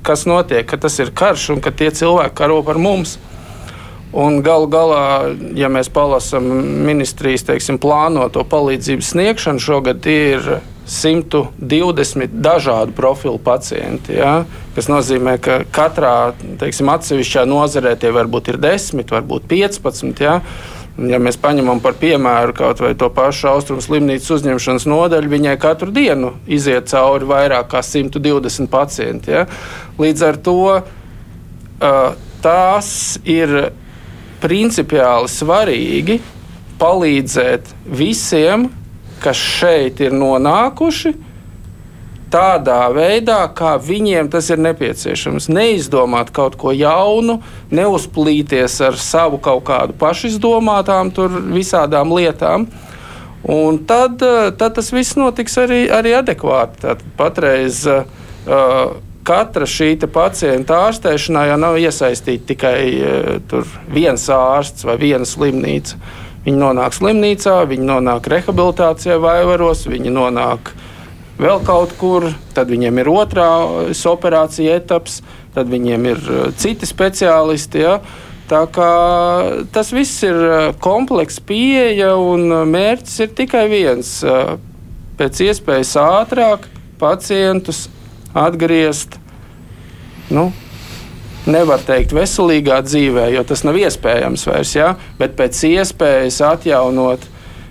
[0.05, 3.17] kas notiek, ka tas ir karš un ka tie cilvēki karo par mums.
[4.13, 6.45] Un galu galā, ja mēs palasām
[6.85, 14.19] ministrijas teiksim, plānoto palīdzības sniegšanu, šogad ir 120 dažādu profilu pacienti.
[14.19, 14.43] Ja?
[14.75, 20.21] Tas nozīmē, ka katrā teiksim, atsevišķā nozarē tie varbūt ir 10, varbūt 15.
[20.21, 20.41] Ja?
[21.01, 25.89] Ja mēs paņemam par piemēru kaut vai to pašu austrumu slimnīcas uzņemšanas nodaļu, viņai katru
[25.93, 29.33] dienu iziet cauri vairāk kā 120 pacienti.
[29.33, 29.47] Ja?
[29.97, 30.59] Līdz ar to
[32.43, 32.91] tās
[33.25, 33.55] ir
[34.43, 36.19] principiāli svarīgi
[36.77, 38.67] palīdzēt visiem,
[39.23, 41.13] kas šeit ir nonākuši,
[42.33, 45.49] tādā veidā, kā viņiem tas ir nepieciešams.
[45.53, 47.39] Neizdomāt kaut ko jaunu,
[47.73, 52.67] neuzplīties ar savu kaut kādu pašizdomātām, tur visādām lietām.
[53.43, 56.79] Un tad, eh, tad tas viss notiks arī, arī adekvāti.
[56.85, 58.05] Tad patreiz uh,
[59.27, 65.99] katra šī pacienta ārstēšanā jau nav iesaistīta tikai uh, viens ārsts vai viena slimnīca.
[66.43, 70.73] Viņi nonāk slimnīcā, viņi nonāk rehabilitācijā, vaivaros, viņi nonāk
[71.39, 73.47] vēl kaut kur, tad viņiem ir otrā
[74.11, 75.21] operācija etaps,
[75.55, 77.83] tad viņiem ir uh, citi speciālisti.
[77.85, 77.97] Ja?
[78.49, 78.91] Tā kā
[79.73, 84.19] tas viss ir uh, komplekss pieeja un mērķis ir tikai viens
[85.17, 86.67] pēc iespējas ātrāk
[87.01, 87.87] pacientus
[88.33, 89.19] atgriezt.
[90.33, 90.49] Nu,
[91.43, 94.93] Nevar teikt, veselīgā dzīvē, jo tas nav iespējams vairs, ja?
[95.19, 97.25] bet pēc iespējas atjaunot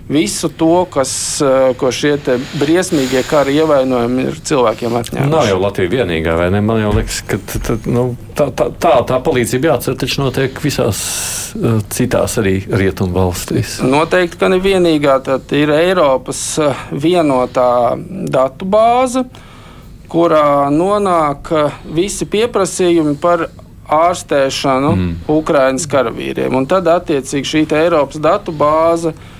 [0.09, 2.17] visu to, kas, eh, ko šie
[2.59, 5.31] briesmīgie kara ievainojumi ir cilvēkiem atņēmuši.
[5.31, 6.61] Nav jau Latvija vienīgā, vai ne?
[6.61, 7.39] Man liekas, ka
[7.85, 10.99] nu, tā, tā, tā, tā palīdzība jāatcer, taču notiek visās
[11.55, 13.79] uh, citās arī rietumu valstīs.
[13.83, 15.21] Noteikti, ka ne vienīgā.
[15.23, 17.95] Tad ir Eiropas eh, vienotā
[18.27, 19.23] datu bāze,
[20.11, 23.47] kurā nonāk eh, visi pieprasījumi par
[23.93, 25.13] ārstēšanu mm.
[25.31, 26.55] Ukraiņas karavīriem.
[26.55, 29.32] Un tad, attiecīgi, šī Eiropas datu bāze ir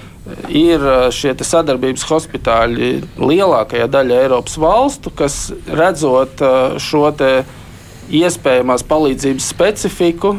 [0.88, 6.44] eh, šie sadarbības hospitāļi lielākajā daļā Eiropas valstu, kas redzot
[6.82, 7.10] šo
[8.14, 10.36] iespējamās palīdzības specifiku,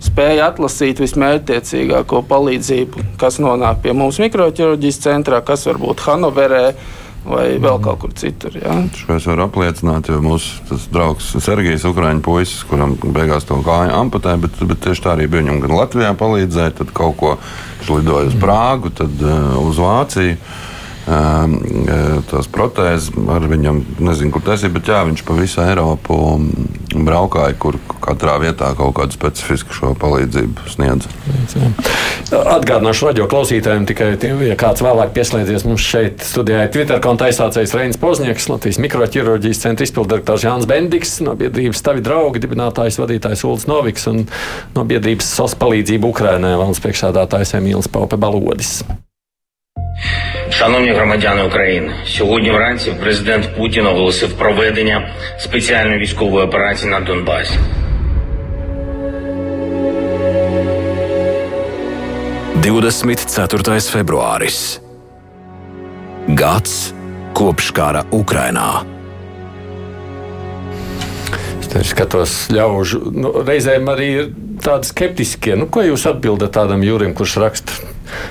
[0.00, 6.64] spēja atlasīt vismērķtiecīgāko palīdzību, kas nonāk pie mums mikroķirurģijas centrā, kas varbūt Hanoverē
[7.24, 8.54] vai vēl kaut kur citur.
[8.56, 8.76] Ja?
[8.96, 14.40] Šo es varu apliecināt, jo mūsu draugs Sergejs, Ukrāņu puisis, kuram beigās to kāju amputēja,
[14.44, 17.36] bet, bet tieši tā arī bija viņam gan Latvijā palīdzēja, tad kaut ko
[17.80, 20.36] viņš lidoja uz Prāgu, tad uh, uz Vāciju.
[21.10, 21.96] E,
[22.30, 26.18] tās protēzes ar viņam, nezinu, kur tas ir, bet jā, viņš pa visu Eiropu
[26.94, 31.08] braukāja, kur katrā vietā kaut kādu specifisku šo palīdzību sniedz.
[32.30, 34.12] Atgādināšu radio klausītājiem tikai,
[34.46, 39.88] ja kāds vēlāk pieslēdzies mums šeit studijā, Twitter konta aizsācējs Reinis Poznieks, Latvijas mikroķirurģijas centra
[39.88, 44.26] izpildirektors Jānis Bendiks, no biedrības Tavi draugi, dibinātājs vadītājs Uldis Noviks un
[44.78, 48.78] no biedrības SOS palīdzību Ukrainai valsts priekšsādātājs Emīls Paupe Balodis.
[50.59, 55.09] Шановні громадяни України, сьогодні вранці президент Путін оголосив проведення
[55.39, 57.59] спеціальної військової операції на Донбасі.
[62.65, 64.79] Divdesmit ceturtais februāris.
[66.27, 66.93] Gads
[67.37, 68.81] kopš kara Ukrainā.
[71.75, 73.01] Es skatos, ļaužu.
[73.11, 74.29] Nu, reizēm arī ir
[74.63, 75.57] tādi skeptiskie.
[75.59, 77.88] Nu, ko jūs atbildat tādam jūrim, kurš raksta?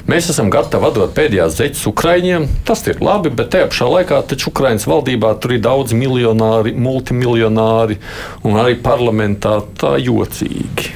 [0.09, 2.47] Mēs esam gatavi dot pēdējās zeķes Ukraiņiem.
[2.67, 7.99] Tas ir labi, bet tajā pašā laikā taču Ukraiņas valdībā tur ir daudz miljonāri, multimiljonāri
[8.47, 10.93] un arī parlamentā tā jocīgi.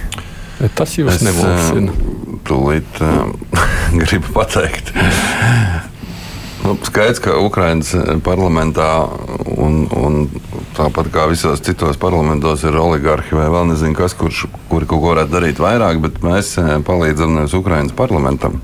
[0.78, 1.92] Tas jūs nemulsina.
[1.92, 3.32] eh, Tūlīt uh,
[4.04, 4.94] gribu pateikt.
[6.64, 8.88] Nu, skaidrs, ka Ukraiņas parlamentā
[9.60, 10.30] un, un
[10.78, 15.12] tāpat kā visos citos parlamentos ir oligarhi vai vēl nezinu kas, kurš, kuri kaut ko
[15.12, 18.62] varētu darīt vairāk, bet mēs eh, palīdzam nevis Ukraiņas parlamentam,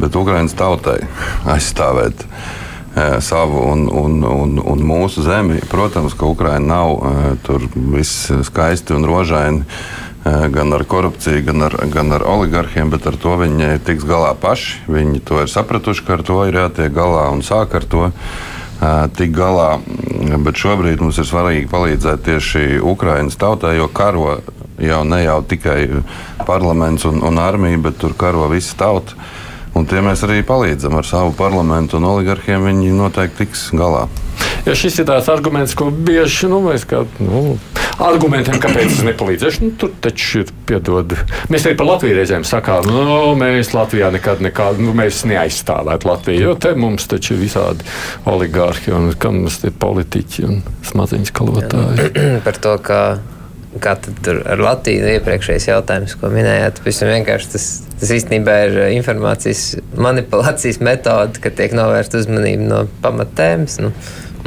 [0.00, 0.98] bet Ukraiņas tautai
[1.54, 5.62] aizstāvēt eh, savu un, un, un, un mūsu zemi.
[5.70, 9.62] Protams, ka Ukraiņa nav eh, tur viss skaisti un rožaini.
[10.24, 14.34] Eh, Gan ar korupciju, gan ar, gan ar oligarhiem, bet ar to viņi tiks galā
[14.34, 14.86] paši.
[14.90, 19.06] Viņi to ir sapratuši, ka ar to ir jātiek galā un sāk ar to uh,
[19.16, 19.80] tikt galā.
[19.80, 24.40] Mm, Bet šobrīd mums ir svarīgi palīdzēt tieši Ukraiņas tautai, jo karo
[24.80, 26.02] jau ne jau tikai
[26.48, 29.16] parlaments un, un armija, bet tur karo visa tauta.
[29.76, 32.64] Un tie mēs arī palīdzam ar savu parlamentu un oligarhiem.
[32.66, 34.08] Viņi noteikti tiks galā.
[34.66, 37.54] Ja šis ir tāds arguments, ko bieži nu, mēs kā nu,
[38.04, 41.14] argumentiem, kāpēc es nepalīdzēšu, nu, tur taču ir piedod.
[41.52, 46.46] Mēs arī par Latviju reizēm sakām, nu, mēs Latvijā nekad, nekad nu, mēs neaizstāvētu Latviju,
[46.48, 47.86] jo te mums taču ir visādi
[48.30, 52.08] oligārhi un kam mums ir politiķi un smadziņas kalotāji.
[52.46, 53.02] par to, kā,
[53.84, 56.80] kā tur ar Latviju iepriekšējais jautājums, ko minējāt.
[57.52, 57.68] Tas,
[58.00, 59.66] tas īstenībā ir uh, informācijas
[59.98, 63.80] manipulācijas metode, ka tiek novērsta uzmanība no pamattēmas.
[63.84, 63.94] Nu,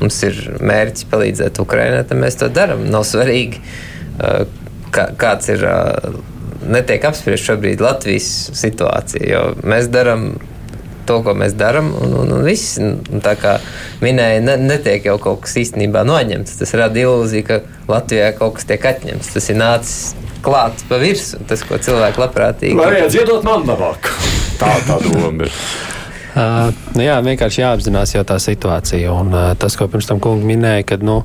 [0.03, 2.85] mums ir mērķis palīdzēt Ukraiņai, tad mēs to darām.
[2.93, 3.63] Nav svarīgi,
[4.19, 4.45] uh,
[4.93, 5.67] kā, kāds ir.
[5.69, 6.21] uh,
[6.63, 10.29] Netiek apspriest šobrīd Latvijas situācija, jo mēs darām
[11.07, 11.91] to, ko mēs darām.
[11.99, 13.57] Un, un, un viss, un tā kā
[14.03, 16.57] minēja, ne, netiek jau kaut kas īstenībā noņemts.
[16.61, 17.59] Tas rada ilūziju, ka
[17.91, 19.33] Latvijā kaut kas tiek atņemts.
[19.35, 19.97] Tas ir nācis
[20.43, 24.11] klāts pa virsmu, tas, ko cilvēki labprātīgi Vajag ziedot man labāk.
[24.59, 25.61] Tā tā doma ir.
[26.33, 29.11] Uh, nu jā, vienkārši jāapzinās jau tā situācija.
[29.13, 31.19] Un, uh, tas, ko pirms tam kungi minēja, ka, nu,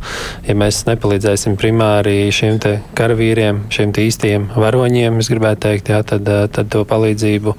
[0.45, 2.59] ja mēs nepalīdzēsim primāri šiem
[2.99, 7.55] karavīriem, šiem īstiem varoņiem, es gribētu teikt, jā, tad, uh, tad to palīdzību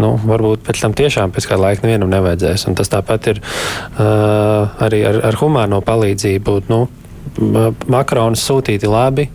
[0.00, 2.64] nu, varbūt pēc tam tiešām pēc kāda laika nevienam nevajadzēs.
[2.70, 6.56] Un tas tāpat ir uh, arī ar, ar humāno palīdzību.
[6.72, 6.86] Nu,
[7.90, 9.28] Makrons sūtīti labi,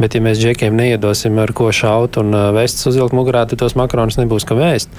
[0.00, 4.18] bet, ja mēs džekiem neiedosim, ar ko šaut un vestes uzvilkt mugurā, tad tos makaronus
[4.20, 4.92] nebūs kam vēst.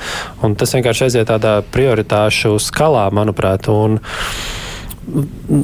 [0.46, 3.70] Un tas vienkārši aiziet tādā prioritāšu skalā, manuprāt.
[3.72, 4.02] Un,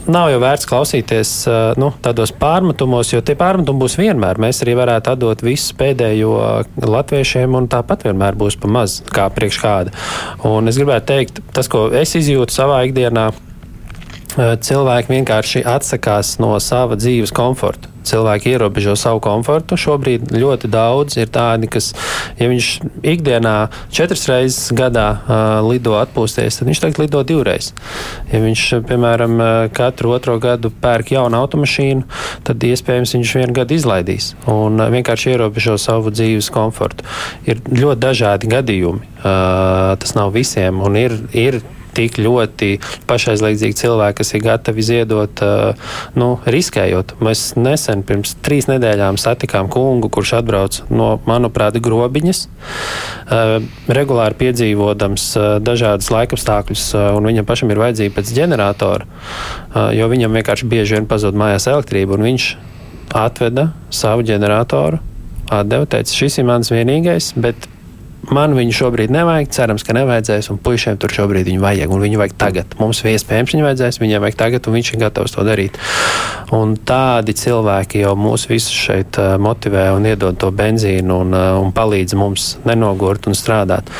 [0.08, 1.30] Nav jau vērts klausīties
[1.76, 4.40] nu, tādos pārmetumos, jo tie pārmetumi būs vienmēr.
[4.40, 6.32] Mēs arī varētu atdot visu pēdējo
[6.80, 9.96] latviešiem, un tāpat vienmēr būs pa maz, kā priekš kāda.
[10.48, 13.34] Un es gribētu teikt, tas, ko es izjūtu savā ikdienā,
[14.38, 17.93] cilvēki vienkārši atsakās no sava dzīves komforta.
[18.04, 19.78] Cilvēki ierobežo savu komfortu.
[19.80, 21.91] Šobrīd ļoti daudz ir tādi, kas,
[22.39, 22.70] ja viņš
[23.14, 23.56] ikdienā
[23.93, 27.72] četras reizes gadā uh, lido atpūsties, tad viņš tagad lido divreiz.
[28.32, 29.39] Ja viņš, piemēram,
[29.76, 32.08] katru otro gadu pērk jaunu automašīnu,
[32.47, 37.08] tad iespējams viņš vienu gadu izlaidīs un uh, vienkārši ierobežo savu dzīves komfortu.
[37.47, 39.08] Ir ļoti dažādi gadījumi.
[39.24, 41.18] Uh, tas nav visiem un ir.
[41.34, 41.62] ir
[41.96, 42.78] tik ļoti
[43.10, 45.44] pašaizliedzīgi cilvēki, kas ir gatavi ziedot,
[46.20, 47.16] nu, riskējot.
[47.24, 52.46] Mēs nesen, pirms trīs nedēļām, satikām kungu, kurš atbrauc no, manuprāt, grobiņas,
[54.00, 55.30] regulāri piedzīvodams
[55.64, 59.08] dažādas laikapstākļus, un viņam pašam ir vajadzīga pēc ģeneratora,
[59.98, 62.50] jo viņam vienkārši bieži vien pazūd mājās elektrība, un viņš
[63.14, 65.00] atveda savu ģeneratoru,
[65.54, 67.68] atdeva, teica, šis ir mans vienīgais, bet
[68.32, 72.22] Man viņu šobrīd nevajag, cerams, ka nevajadzēs, un puišiem tur šobrīd viņu vajag, un viņu
[72.22, 72.76] vajag tagad.
[72.80, 75.80] Mums iespējams viņu vajadzēs, viņiem vajag tagad, un viņš ir gatavs to darīt.
[76.56, 81.60] Un tādi cilvēki jau mūs visus šeit uh, motivē un iedod to benzīnu un, uh,
[81.60, 83.92] un palīdz mums nenogurt un strādāt.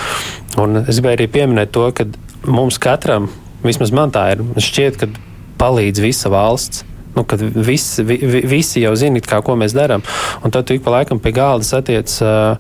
[0.62, 2.08] Un es gribēju arī pieminēt to, ka
[2.48, 3.28] mums katram,
[3.66, 5.12] vismaz man tā ir, šķiet, ka
[5.60, 6.88] palīdz visa valsts.
[7.14, 8.18] Nu, kad visi, vi,
[8.49, 10.01] visi jau zina, kā, ko mēs darām.
[10.41, 12.57] Un tad ik pa laikam pie galda satiec uh,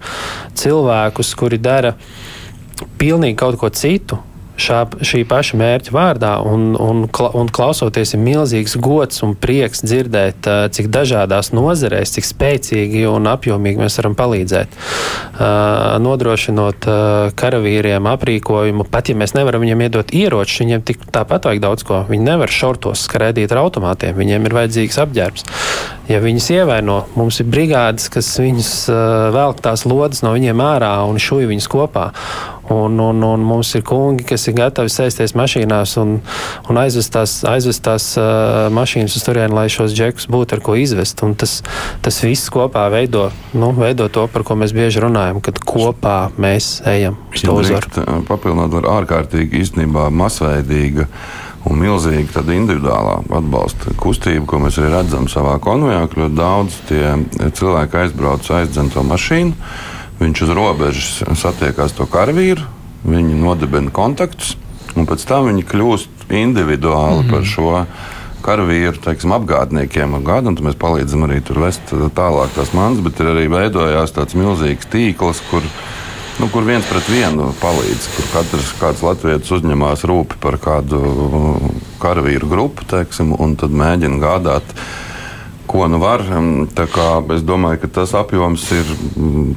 [0.59, 1.95] cilvēkus, kuri dara
[3.01, 4.19] pilnīgi kaut ko citu
[4.59, 10.47] šā, šī paša mērķa vārdā, un, un, un klausoties, ir milzīgs gods un prieks dzirdēt,
[10.75, 14.77] cik dažādās nozarēs, cik spēcīgi un apjomīgi mēs varam palīdzēt.
[16.03, 16.87] Nodrošinot
[17.39, 22.03] karavīriem aprīkojumu, pat ja mēs nevaram viņiem iedot ieročus, viņiem tik tāpat vajag daudz ko.
[22.09, 25.47] Viņi nevar šortos skraidīt ar automātiem, viņiem ir vajadzīgs apģērbs.
[26.11, 28.73] Ja viņus ievaino, mums ir brigādes, kas viņus
[29.33, 32.09] velk tās lodes no viņiem ārā un šuj viņus kopā.
[32.71, 36.13] Un, un, un mums ir kungi, kas ir gatavi sēsties mašīnās un,
[36.71, 40.77] un aizvest tās, aizvest tās uh, mašīnas uz turieni, lai šos džekus būtu ar ko
[40.79, 41.19] izvest.
[41.27, 41.57] Un tas,
[42.05, 46.77] tas viss kopā veido, nu, veido to, par ko mēs bieži runājam, kad kopā mēs
[46.87, 48.05] ejam uz to uzvaru.
[48.29, 51.09] Papildināt ar ārkārtīgi īstenībā masveidīga
[51.67, 56.79] un milzīga tāda individuālā atbalsta kustība, ko mēs arī redzam savā konvojā, ka ļoti daudz
[56.89, 57.11] tie
[57.59, 59.91] cilvēki aizbrauc aizdzen to mašīnu
[60.23, 62.63] Viņš uz robežas satiekās to karavīru,
[63.03, 64.53] viņi nodibina kontaktus,
[64.95, 67.31] un pēc tam viņi kļūst individuāli mm -hmm.
[67.33, 67.71] par šo
[68.43, 70.15] karavīru teiksim, apgādniekiem.
[70.23, 74.35] Gadu, un mēs palīdzam arī tur vest tālāk tās manas, bet ir arī veidojās tāds
[74.39, 75.63] milzīgs tīkls, kur,
[76.39, 78.09] nu, kur viens pret vienu palīdz.
[78.15, 81.01] Kur katrs kāds latviečs uzņemās rūpi par kādu
[82.03, 84.75] karavīru grupu teiksim, un tad mēģina gādāt
[85.73, 86.21] ko nu var.
[87.33, 88.91] Es domāju, ka tas apjoms ir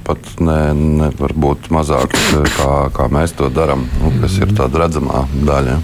[0.06, 5.26] pat ne, ne varbūt mazāks, kā, kā mēs to darām, nu, kas ir tāda redzamā
[5.36, 5.76] daļa.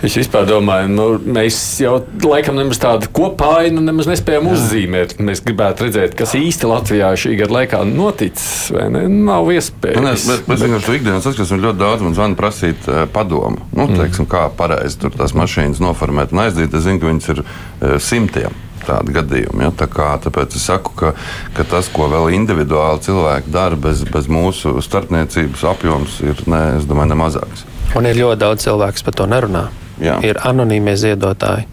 [0.00, 1.06] Es vispār domāju, nu,
[1.36, 4.54] mēs jau laikam nemaz tādu kopāju nemaz nespējam Jā.
[4.56, 5.12] uzzīmēt.
[5.20, 8.70] Mēs gribētu redzēt, kas īsti Latvijā šī gada laikā noticis.
[8.72, 9.04] Ne?
[9.28, 10.06] Nav iespējams.
[10.06, 13.60] Mēs, mēs vienkārši ikdienas saskaram ļoti daudz man zvanu prasīt uh, padomu.
[13.76, 16.72] Nu, teiksim, kā pareizi tur tās mašīnas noformēt un aizdīt.
[16.72, 18.56] Es zinu, ka viņas ir uh, simtiem
[18.86, 19.64] tādi gadījumi.
[19.66, 19.72] Ja?
[19.82, 21.12] Tā kā, tāpēc es saku, ka,
[21.56, 27.12] ka tas, ko vēl individuāli cilvēki dara bez, bez mūsu starpniecības apjoms, ir ne, domāju,
[27.12, 27.66] ne mazāks.
[27.98, 29.66] Un ir ļoti daudz cilvēku, kas par to nerunā.
[30.00, 30.16] Jā.
[30.24, 31.66] Ir anonīmie ziedotāji.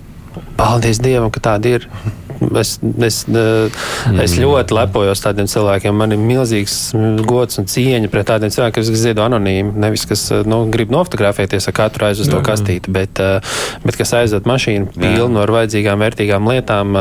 [0.58, 1.90] Paldies Dievam, ka tādi ir.
[2.58, 4.20] Es, es, mm.
[4.24, 5.96] es ļoti lepojos tādiem cilvēkiem.
[5.98, 6.78] Man ir milzīgs
[7.28, 9.74] gods un cieņa pret tādiem cilvēkiem, kas ziedo anonīmi.
[9.82, 13.22] Nevis kas nu, grib nofotografēties ar katru aizvest to kastīti, bet,
[13.86, 16.98] bet kas aizved mašīnu pilnu ar vajadzīgām, vērtīgām lietām,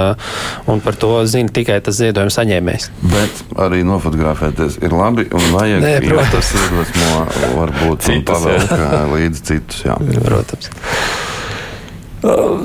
[0.73, 2.91] un par to zina tikai tas ziedojuma saņēmējs.
[3.13, 5.85] Bet arī nofotografēties ir labi un vajag.
[5.85, 7.25] Nē, protams, tas iedvesmo
[7.61, 8.77] varbūt pavēlēt
[9.15, 9.87] līdzi citus.
[9.87, 9.99] Jā.
[10.27, 10.73] Protams.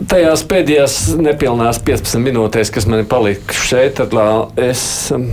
[0.09, 4.15] Tajās pēdējās nepilnās 15 minūtēs, kas man ir palikušas šeit, tad
[4.59, 4.83] es
[5.13, 5.27] um,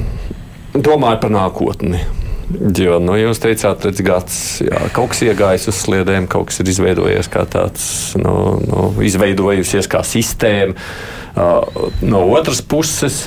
[0.75, 2.03] domāju par nākotni.
[2.49, 6.71] Jo, nu, jūs teicāt, redz, gads, jā, kaut kas iegājis uz sliedēm, kaut kas ir
[6.73, 7.85] izveidojies kā tāds,
[8.17, 10.77] nu, nu, izveidojusies kā sistēma.
[11.39, 13.27] Uh, no otras puses,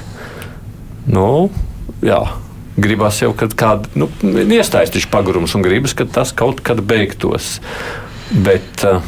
[1.06, 1.52] nu,
[2.06, 2.20] jā,
[2.82, 7.60] gribas jau, kad kāda nu, iestājas taču pagurums un gribas, ka tas kaut kad beigtos.
[8.34, 9.06] Bet, uh,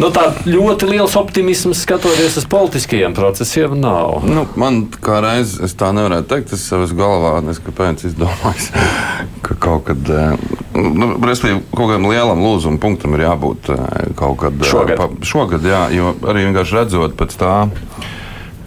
[0.00, 4.22] Nu, tā ļoti liels optimisms skatoties uz politiskajiem procesiem nav.
[4.24, 8.70] Nu, man kā reiz es tā nevarētu teikt, es savas galvā neskapēc izdomājis,
[9.44, 10.46] ka kaut kad, eh,
[10.78, 13.84] nu, respektīvi, kaut kādam lielam lūzuma punktam ir jābūt eh,
[14.16, 14.96] kaut kad eh, šogad.
[15.02, 17.54] Pa, šogad jā, jo arī vienkārši redzot pēc tā.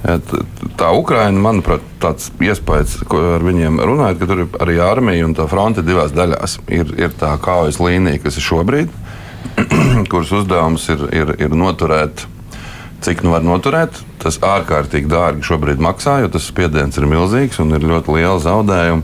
[0.03, 5.35] Tā Ukraina, manuprāt, tāds iespējas, ko ar viņiem runājot, ka tur ir arī armija un
[5.37, 6.57] tā fronte divās daļās.
[6.75, 8.91] Ir, ir tā kaujas līnija, kas ir šobrīd,
[10.11, 12.25] kuras uzdevums ir, ir, ir noturēt.
[13.03, 17.75] Cik nu var noturēt, tas ārkārtīgi dārgi šobrīd maksā, jo tas spiediens ir milzīgs un
[17.75, 19.03] ir ļoti liela zaudējuma.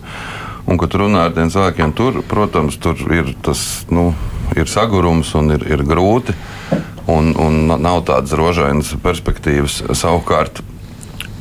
[0.69, 4.11] Un, kad runā ar tiem cilvēkiem, tur, protams, tur ir tas nu,
[4.55, 6.35] ir sagurums un ir, ir grūti.
[7.09, 9.79] Un, un nav tādas rožainas perspektīvas.
[9.97, 10.61] Savukārt,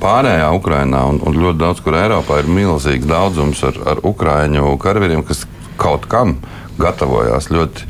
[0.01, 5.25] pārējā Ukrainā un, un ļoti daudz kur Eiropā ir milzīgs daudzums ar, ar ukrāņu karavīriem,
[5.29, 5.45] kas
[5.79, 6.39] kaut kam
[6.81, 7.87] gatavojās ļoti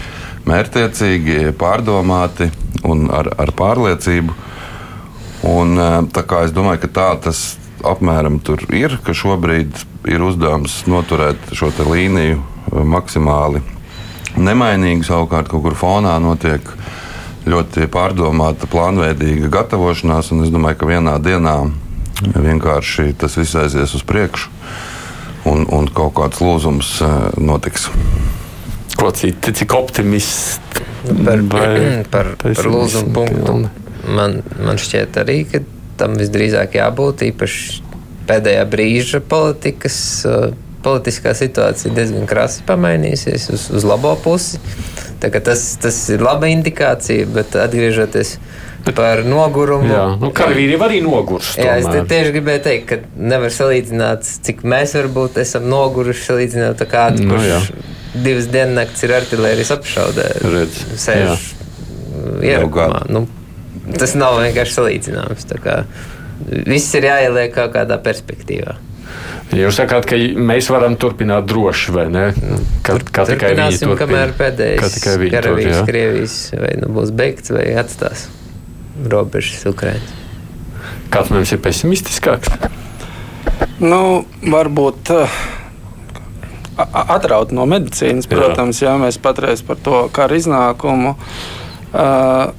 [0.49, 2.49] mērķtiecīgi, pārdomāti
[2.89, 4.37] un ar, ar pārliecību.
[5.49, 5.89] Un, e,
[6.45, 7.43] es domāju, ka tā tas
[7.87, 9.77] apmēram tur ir, ka šobrīd
[10.11, 13.63] ir uzdevums noturēt šo līniju e, maksimāli
[14.37, 15.07] nemainīgu.
[15.07, 16.75] Savukārt kaut kur fonā notiek
[17.49, 21.57] ļoti pārdomāta, plānveidīga gatavošanās, un es domāju, ka vienā dienā
[22.35, 24.51] vienkārši tas viss aizies uz priekšu.
[25.49, 26.99] un, un kaut kāds lūzums
[27.41, 27.89] notiks.
[28.99, 30.83] Ko citu, cik optimists
[31.27, 31.43] par,
[32.11, 33.59] par, par lūzumu punktu?
[34.09, 35.63] Man, man šķiet arī, ka
[36.01, 37.85] tam visdrīzāk jābūt īpaši
[38.29, 40.01] pēdējā brīža politikas.
[40.79, 44.61] Politiskā situācija diezgan krasi pamainījusies uz, uz labo pusi.
[45.19, 48.37] Tas, tas ir laba indikācija, bet atgriežoties
[48.95, 49.91] par nogurumu.
[49.91, 51.59] Jā, nu, karavīri arī nogurst.
[51.59, 56.91] Jā, es tieši gribēju teikt, ka nevar salīdzināt, cik mēs varbūt esam noguruši salīdzinot ar
[56.95, 57.61] kādu, nu, kurš jā.
[58.25, 60.29] Divas diennakts ir artilērijas apšaudē.
[60.55, 61.49] Redz, sēž
[62.45, 63.05] ierakumā.
[63.13, 63.25] Nu,
[63.99, 65.49] tas nav vienkārši salīdzināms.
[66.69, 68.77] Viss ir jāieliek kaut kādā perspektīvā.
[69.57, 70.17] Jūs sakāt, ka
[70.51, 72.25] mēs varam turpināt droši, vai ne?
[72.85, 73.99] Ka, kā tikai viņi turpina.
[74.03, 74.99] Kamēr pēdējais
[75.33, 78.27] karavīrs Krievijas vai nu būs beigts vai atstās
[79.09, 80.17] robežas Ukraiņas.
[81.15, 82.53] Kāds mums ir pesimistiskāks?
[83.81, 85.39] Nu, varbūt uh,
[86.79, 88.93] atraut no medicīnas, protams, jā.
[88.93, 91.15] jā, mēs patreiz par to karu iznākumu.
[91.89, 92.53] Uh,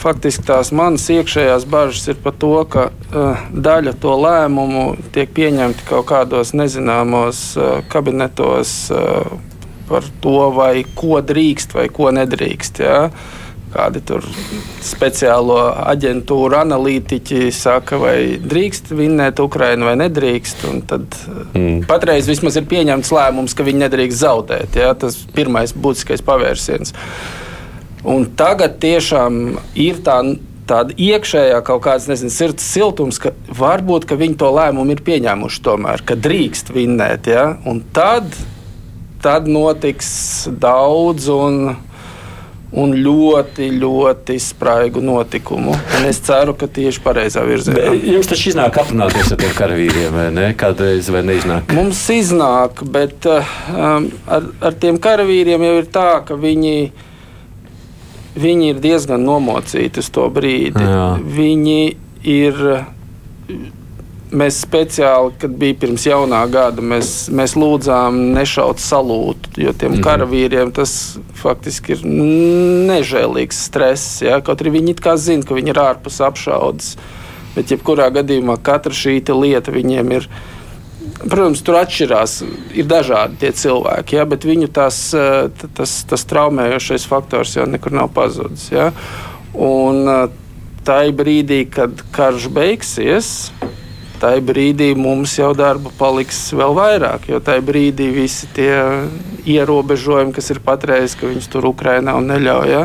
[0.00, 4.84] faktiski tās manas iekšējās bažas ir par to, ka uh, daļa to lēmumu
[5.14, 9.34] tiek pieņemti kaut kādos nezināmos uh, kabinetos uh,
[9.90, 12.82] par to, vai ko drīkst vai ko nedrīkst.
[12.86, 13.00] Jā.
[13.70, 14.24] Kādi tur
[14.82, 15.58] speciālo
[15.92, 20.64] aģentūru analītiķi saka, vai drīkst vinnēt Ukrainu vai nedrīkst.
[20.90, 21.18] Tad
[21.54, 21.84] mm.
[21.90, 24.80] patreiz vismaz ir pieņemts lēmums, ka viņi nedrīkst zaudēt.
[24.80, 24.90] Jā.
[24.98, 26.96] Tas ir pirmais būtiskais pavērsiens.
[28.10, 30.18] Un tagad tiešām ir tā,
[30.70, 35.62] tāda iekšējā kaut kāda nezinu, sirds siltums, ka varbūt ka viņi to lēmumu ir pieņēmuši
[35.66, 37.30] tomēr, ka drīkst vinnēt.
[37.30, 37.44] Ja?
[37.68, 38.32] Un tad,
[39.24, 40.10] tad notiks
[40.62, 41.76] daudz un,
[42.70, 45.74] un ļoti, ļoti spraigu notikumu.
[45.98, 47.96] Un es ceru, ka tieši pareizā virzienā.
[48.12, 50.48] Jums taču iznāk aprunāties ar tiem karavīriem, vai ne?
[50.58, 51.74] Kādreiz vai neiznāk?
[51.74, 57.08] Mums iznāk, bet um, ar, ar tiem karavīriem jau ir tā, ka viņi viņi
[58.40, 60.82] viņi ir diezgan nomocīti uz to brīdi.
[60.84, 61.06] Jā.
[61.18, 61.82] Viņi
[62.30, 62.64] ir.
[64.30, 69.96] Mēs speciāli, kad bija pirms jaunā gada, mēs, mēs lūdzām nešaut salūtu, jo tiem mm
[69.96, 70.04] -hmm.
[70.06, 74.22] karavīriem tas faktiski ir nežēlīgs stress.
[74.22, 74.40] Ja?
[74.40, 76.96] Kaut arī viņi it kā zina, ka viņi ir ārpus apšaudes,
[77.56, 80.28] bet jebkurā gadījumā katra šī lieta viņiem ir
[81.20, 82.34] Protams, tur atšķirās.
[82.76, 87.92] Ir dažādi tie cilvēki, ja, bet viņu tās, eh, tas, tas traumējošais faktors jau nekur
[87.92, 88.70] nav pazudis.
[88.72, 88.90] Ja.
[89.52, 90.28] Un eh,
[90.84, 93.50] tajā brīdī, kad karš beigsies,
[94.20, 97.28] tajā brīdī mums jau darba paliks vēl vairāk.
[97.32, 98.74] Jo tajā brīdī visi tie
[99.48, 102.70] ierobežojumi, kas ir patreiz, ka viņus tur Ukrainā neļauj.
[102.70, 102.84] Ja,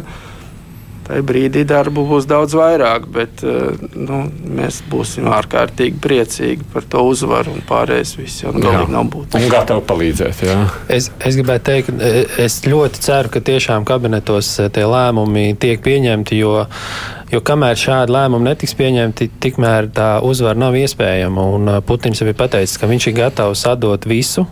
[1.05, 4.23] tajā brīdī darbu būs daudz vairāk, bet eh, nu,
[4.57, 9.41] mēs būsim ārkārtīgi priecīgi par to uzvaru un pārējais viss jau galīgi nav būtiski.
[9.43, 10.45] Un gatavi palīdzēt.
[10.47, 10.57] Jā.
[10.97, 15.83] Es, es gribētu teikt, e, es ļoti ceru, ka tiešām kabinetos e, tie lēmumi tiek
[15.85, 16.57] pieņemti, jo,
[17.35, 21.47] jo kamēr šādi lēmumi netiks pieņemti, tikmēr tā uzvara nav iespējama.
[21.57, 24.47] Un e, Putins jau ir pateicis, ka viņš ir gatavs atdot visu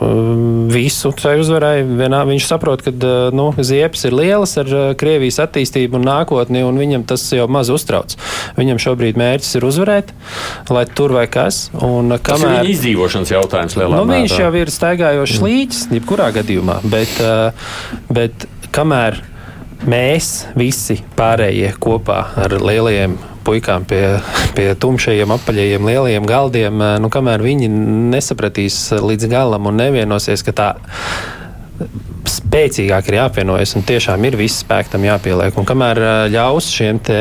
[0.00, 1.80] Um, visu tai uzvarai.
[1.80, 6.60] Vienā, viņš saprot, ka uh, nu, ziepes ir lielas ar uh, Krievijas attīstību un nākotni,
[6.68, 8.12] un viņam tas jau maz uztrauc.
[8.58, 10.12] Viņam šobrīd mērķis ir uzvarēt,
[10.68, 11.70] lai tur vai kas.
[11.80, 14.26] Un, uh, kamēr, tas ir izdzīvošanas jautājums lielā nu, mērā.
[14.26, 15.48] Viņš jau ir staigājošs mm.
[15.48, 17.16] līķis, jebkurā gadījumā, bet,
[18.12, 18.46] bet
[18.76, 19.22] kamēr
[19.84, 23.16] mēs visi pārējie kopā ar lielajiem
[23.46, 24.02] puikām pie,
[24.56, 27.70] pie tumšajiem, apaļajiem, lielajiem galdiem, eh, nu, kamēr viņi
[28.14, 30.70] nesapratīs līdz galam un nevienosies, ka tā
[32.26, 35.56] spēcīgāk ir jāapvienojas un tiešām ir viss spēks tam jāpieliek.
[35.60, 37.20] Un kamēr eh, ļaus šiem te,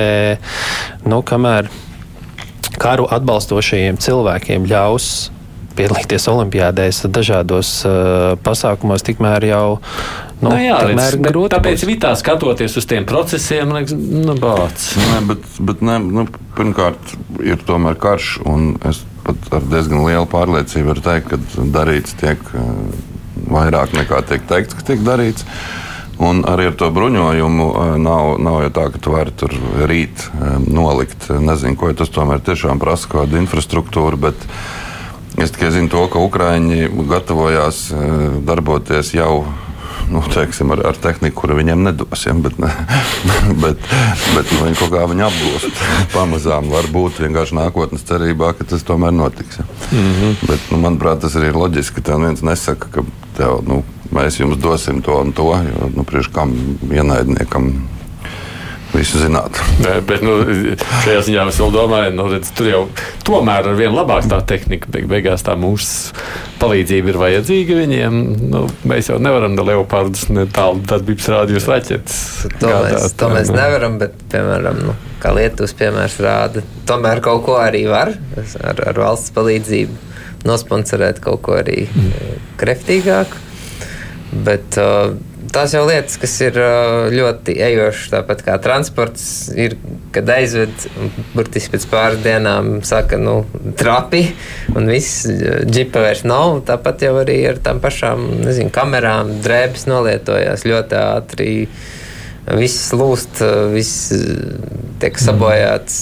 [1.06, 1.70] nu, kamēr
[2.82, 5.12] karu atbalstošajiem cilvēkiem ļaus
[5.78, 9.66] piedalīties olimpiādēs, dažādos uh, pasākumos, tikmēr jau
[10.42, 11.88] Nu, nu, jā, redz, grūti tāpēc būs.
[11.88, 14.90] vitā skatoties uz tiem procesiem, liekas, nu, bāc.
[15.00, 16.26] Nē, bet, bet ne, nu,
[16.58, 22.18] pirmkārt ir tomēr karš, un es pat ar diezgan lielu pārliecību varu teikt, ka darīts
[22.20, 22.68] tiek uh,
[23.48, 25.48] vairāk nekā tiek teikts, ka tiek darīts.
[26.20, 29.56] Un arī ar to bruņojumu uh, nav, nav jau tā, ka tu vari tur
[29.88, 30.28] rīt
[30.68, 31.30] nolikt.
[31.32, 34.20] Nezinu, ko tas tomēr tiešām prasa, kādu infrastruktūru.
[34.28, 34.48] Bet
[35.38, 39.46] es tikai zinu to, ka Ukrāņi gatavojās uh, darboties jau
[40.10, 42.42] nu, teiksim, ar, ar tehniku, kuru viņiem nedosim.
[42.46, 42.70] Bet, ne,
[43.64, 43.82] bet,
[44.36, 45.82] bet nu, viņi kaut kā viņi apgūst
[46.16, 46.70] pamazām.
[46.74, 49.60] Varbūt vienkārši nākotnes cerībā, ka tas tomēr notiks.
[49.60, 49.68] Ja.
[49.92, 50.48] Mm -hmm.
[50.48, 53.06] bet, nu, manuprāt, tas arī ir loģiski, ka tev viens nesaka, ka
[53.38, 55.52] tev, nu, mēs jums dosim to un to.
[55.70, 56.54] Jo, nu, priekš kam
[56.92, 57.74] ienaidniekam
[58.96, 59.60] visu zināt.
[59.84, 60.38] Nē, bet nu,
[61.06, 62.82] šajā ziņā es vēl domāju, nu, redz, tur jau
[63.28, 66.16] tomēr ar vien labāk tā tehnika, beig beigās tā mūsu
[66.62, 68.18] palīdzība ir vajadzīga viņiem.
[68.54, 72.18] Nu, mēs jau nevaram ne leopardus, ne tālu darbības rādījus raķetes.
[72.64, 77.60] To mēs, to mēs nevaram, bet, piemēram, nu, kā Lietuvas piemērs rāda, tomēr kaut ko
[77.62, 80.04] arī var ar, ar valsts palīdzību
[80.46, 82.42] nosponsorēt kaut ko arī mm.
[82.62, 83.42] kreftīgāku.
[84.46, 85.16] Bet, uh,
[85.54, 86.58] tās jau lietas, kas ir
[87.14, 89.26] ļoti ejošas, tāpat kā transports,
[89.58, 89.76] ir,
[90.16, 90.88] kad aizved,
[91.36, 93.38] burtiski pēc pāris dienām saka, nu,
[93.80, 94.24] trapi,
[94.76, 96.62] un viss džipa vairs nav.
[96.70, 101.52] Tāpat jau arī ar tām pašām, nezinu, kamerām drēbes nolietojās ļoti ātri.
[102.46, 103.42] Viss lūst,
[103.74, 104.12] viss
[105.02, 105.98] tiek sabojāts,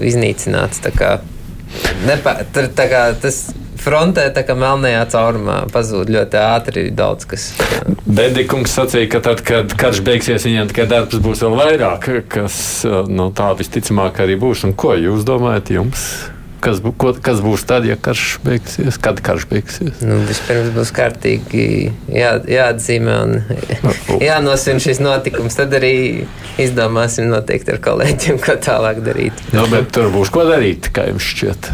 [0.00, 0.80] iznīcināts.
[0.84, 1.10] Tā kā,
[2.08, 3.44] nepa, tā kā tas
[3.80, 7.48] frontē, tā kā melnajā caurumā, pazūd ļoti ātri daudz kas.
[8.04, 12.56] Bendikungs sacīja, ka tad, kad karš beigsies, viņiem tikai darbs būs vēl vairāk, kas
[13.08, 14.66] no tā visticamāk arī būs.
[14.68, 16.06] Un ko jūs domājat jums?
[16.64, 18.96] Kas, ko, kas būs tad, ja karš beigsies?
[19.04, 19.98] Kad karš beigsies?
[20.00, 21.66] Nu, vispirms būs kārtīgi
[22.08, 25.58] jā, jāatzīmē un jānosvin šis notikums.
[25.60, 25.92] Tad arī
[26.64, 29.44] izdomāsim noteikti ar kolēģiem, ko tālāk darīt.
[29.52, 31.68] Nu, bet tur būs ko darīt, kā jums šķiet.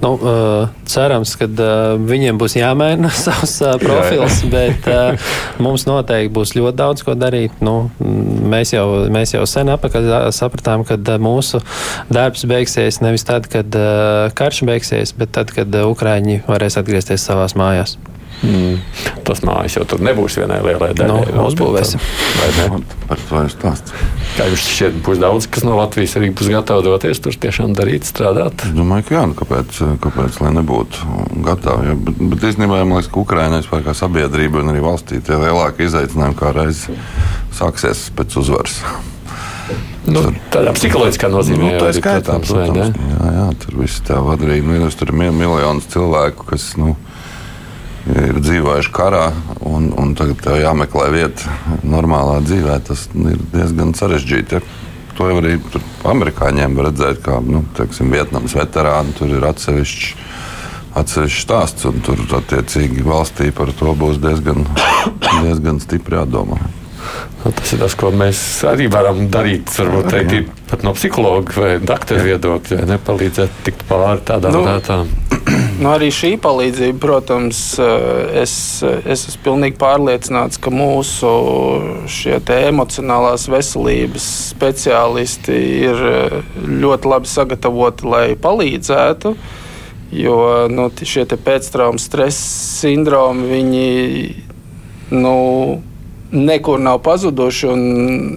[0.00, 4.52] Nu, uh, cerams, ka uh, viņiem būs jāmaina savs uh, profils, jā, jā.
[4.54, 7.60] bet uh, mums noteikti būs ļoti daudz ko darīt.
[7.64, 11.60] Nu, mēs, jau, mēs jau sen apakaļ sapratām, ka uh, mūsu
[12.08, 17.28] darbs beigsies nevis tad, kad uh, karš beigsies, bet tad, kad uh, Ukraiņi varēs atgriezties
[17.28, 17.98] savās mājās.
[18.40, 18.78] Mm.
[19.26, 21.34] Tas mājas jau tur nebūs vienai lielai daļai.
[21.36, 22.00] No, uzbūvēsim.
[23.10, 23.92] Par to ir stāsts.
[24.38, 28.08] Kā jums šķiet, būs daudz, kas no Latvijas arī būs gatavi doties tur tiešām darīt,
[28.08, 28.64] strādāt?
[28.64, 31.90] Es domāju, ka jā, nu kāpēc, kāpēc lai nebūtu gatavi.
[31.90, 35.36] Ja, bet, bet īstenībā, man liekas, ka Ukrainai vispār kā sabiedrība un arī valstī tie
[35.36, 36.86] lielākie izaicinājumi kā reiz
[37.60, 38.80] sāksies pēc uzvaras.
[40.10, 44.16] Nu, tādā psiholoģiskā nozīmē, nu, tā ir skaitā, protams, protams, jā, jā, tur viss tā
[44.24, 46.94] vadrīgi, nu, tur ir miljonus cilvēku, kas, nu,
[48.10, 49.26] ir dzīvojuši karā,
[49.66, 51.54] un, un tagad tev jāmeklē vieta
[51.86, 52.78] normālā dzīvē.
[52.86, 54.58] Tas ir diezgan sarežģīti.
[54.58, 54.88] Ja?
[55.18, 55.58] To jau arī
[56.08, 59.12] amerikāņiem var redzēt, kā nu, teiksim, Vietnamas veterāni.
[59.18, 60.12] Tur ir atsevišķi,
[61.00, 64.64] atsevišķi stāsts, un tur attiecīgi valstī par to būs diezgan,
[65.44, 66.60] diezgan stipri jādomā.
[67.40, 69.70] Nu, tas ir tas, ko mēs arī varam darīt.
[69.78, 75.08] Varbūt teikt, pat no psihologa vai doktora viedokļa, nepalīdzēt tikt pāri tādām nu, lietām.
[75.80, 77.58] Nu, arī šī palīdzība, protams,
[78.36, 78.52] es,
[78.84, 81.30] es esmu pilnīgi pārliecināts, ka mūsu
[82.68, 85.56] emocionālās veselības speciālisti
[85.88, 86.04] ir
[86.84, 89.34] ļoti labi sagatavoti, lai palīdzētu.
[90.20, 90.36] Jo
[90.68, 92.44] nu, šie pēctraumas stresa
[92.82, 93.90] sindromi, viņi
[95.16, 95.36] nu,
[96.32, 97.68] nekur nav pazuduši.
[97.70, 97.82] Un,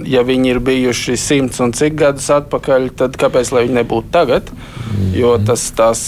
[0.09, 4.51] ja viņi ir bijuši simts un cik gadus atpakaļ, tad kāpēc viņi nebūtu tagad?
[5.13, 5.47] Jo mhm.
[5.49, 6.05] tas tās,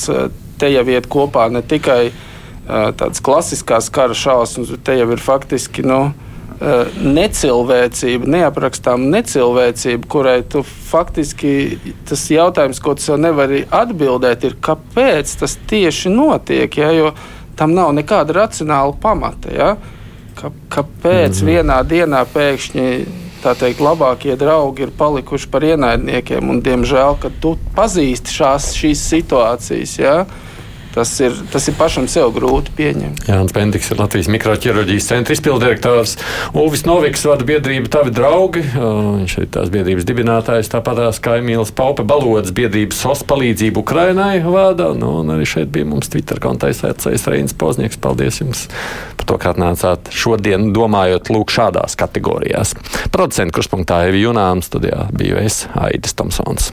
[0.59, 2.09] te jau iet kopā ne tikai
[2.65, 5.85] tādas klasiskās kara šausmas, bet te jau ir faktiski.
[5.85, 6.07] Nu,
[7.03, 11.77] necilvēcība, neaprakstāma necilvēcība, kurai tu faktiski
[12.07, 16.77] tas jautājums, ko tu sev nevari atbildēt, ir, kāpēc tas tieši notiek.
[16.79, 16.93] Ja?
[16.95, 17.11] Jo
[17.59, 19.51] tam nav nekāda racionāla pamata.
[19.51, 19.75] Ja?
[20.45, 22.89] Ka, kāpēc mm vienā dienā pēkšņi
[23.41, 26.51] tā teikt, labākie draugi ir palikuši par ienaidniekiem?
[26.53, 30.13] Un, diemžēl, kad tu pazīsti šās, šīs situācijas, ja,
[30.95, 33.25] Tas ir, tas ir pašam sev grūti pieņemt.
[33.27, 36.15] Jānis Bendiks ir Latvijas mikroķirurģijas centra izpildirektors.
[36.55, 38.63] Ulvis Noviks vada biedrību Tavi draugi.
[38.77, 44.93] Viņš ir tās biedrības dibinātājs, tāpat kā Emīls Paupe Balodas biedrības SOS palīdzību Ukrainai vada.
[44.95, 47.99] Nu, un arī šeit bija mums Twitter konta aizsēcējs Reinis Poznieks.
[47.99, 48.65] Paldies jums
[49.19, 52.71] par to, ka atnācāt šodien domājot lūk šādās kategorijās.
[53.11, 56.71] Producents kurspunktā Evi Junāms, studijā biju es, Aidis Tomsons.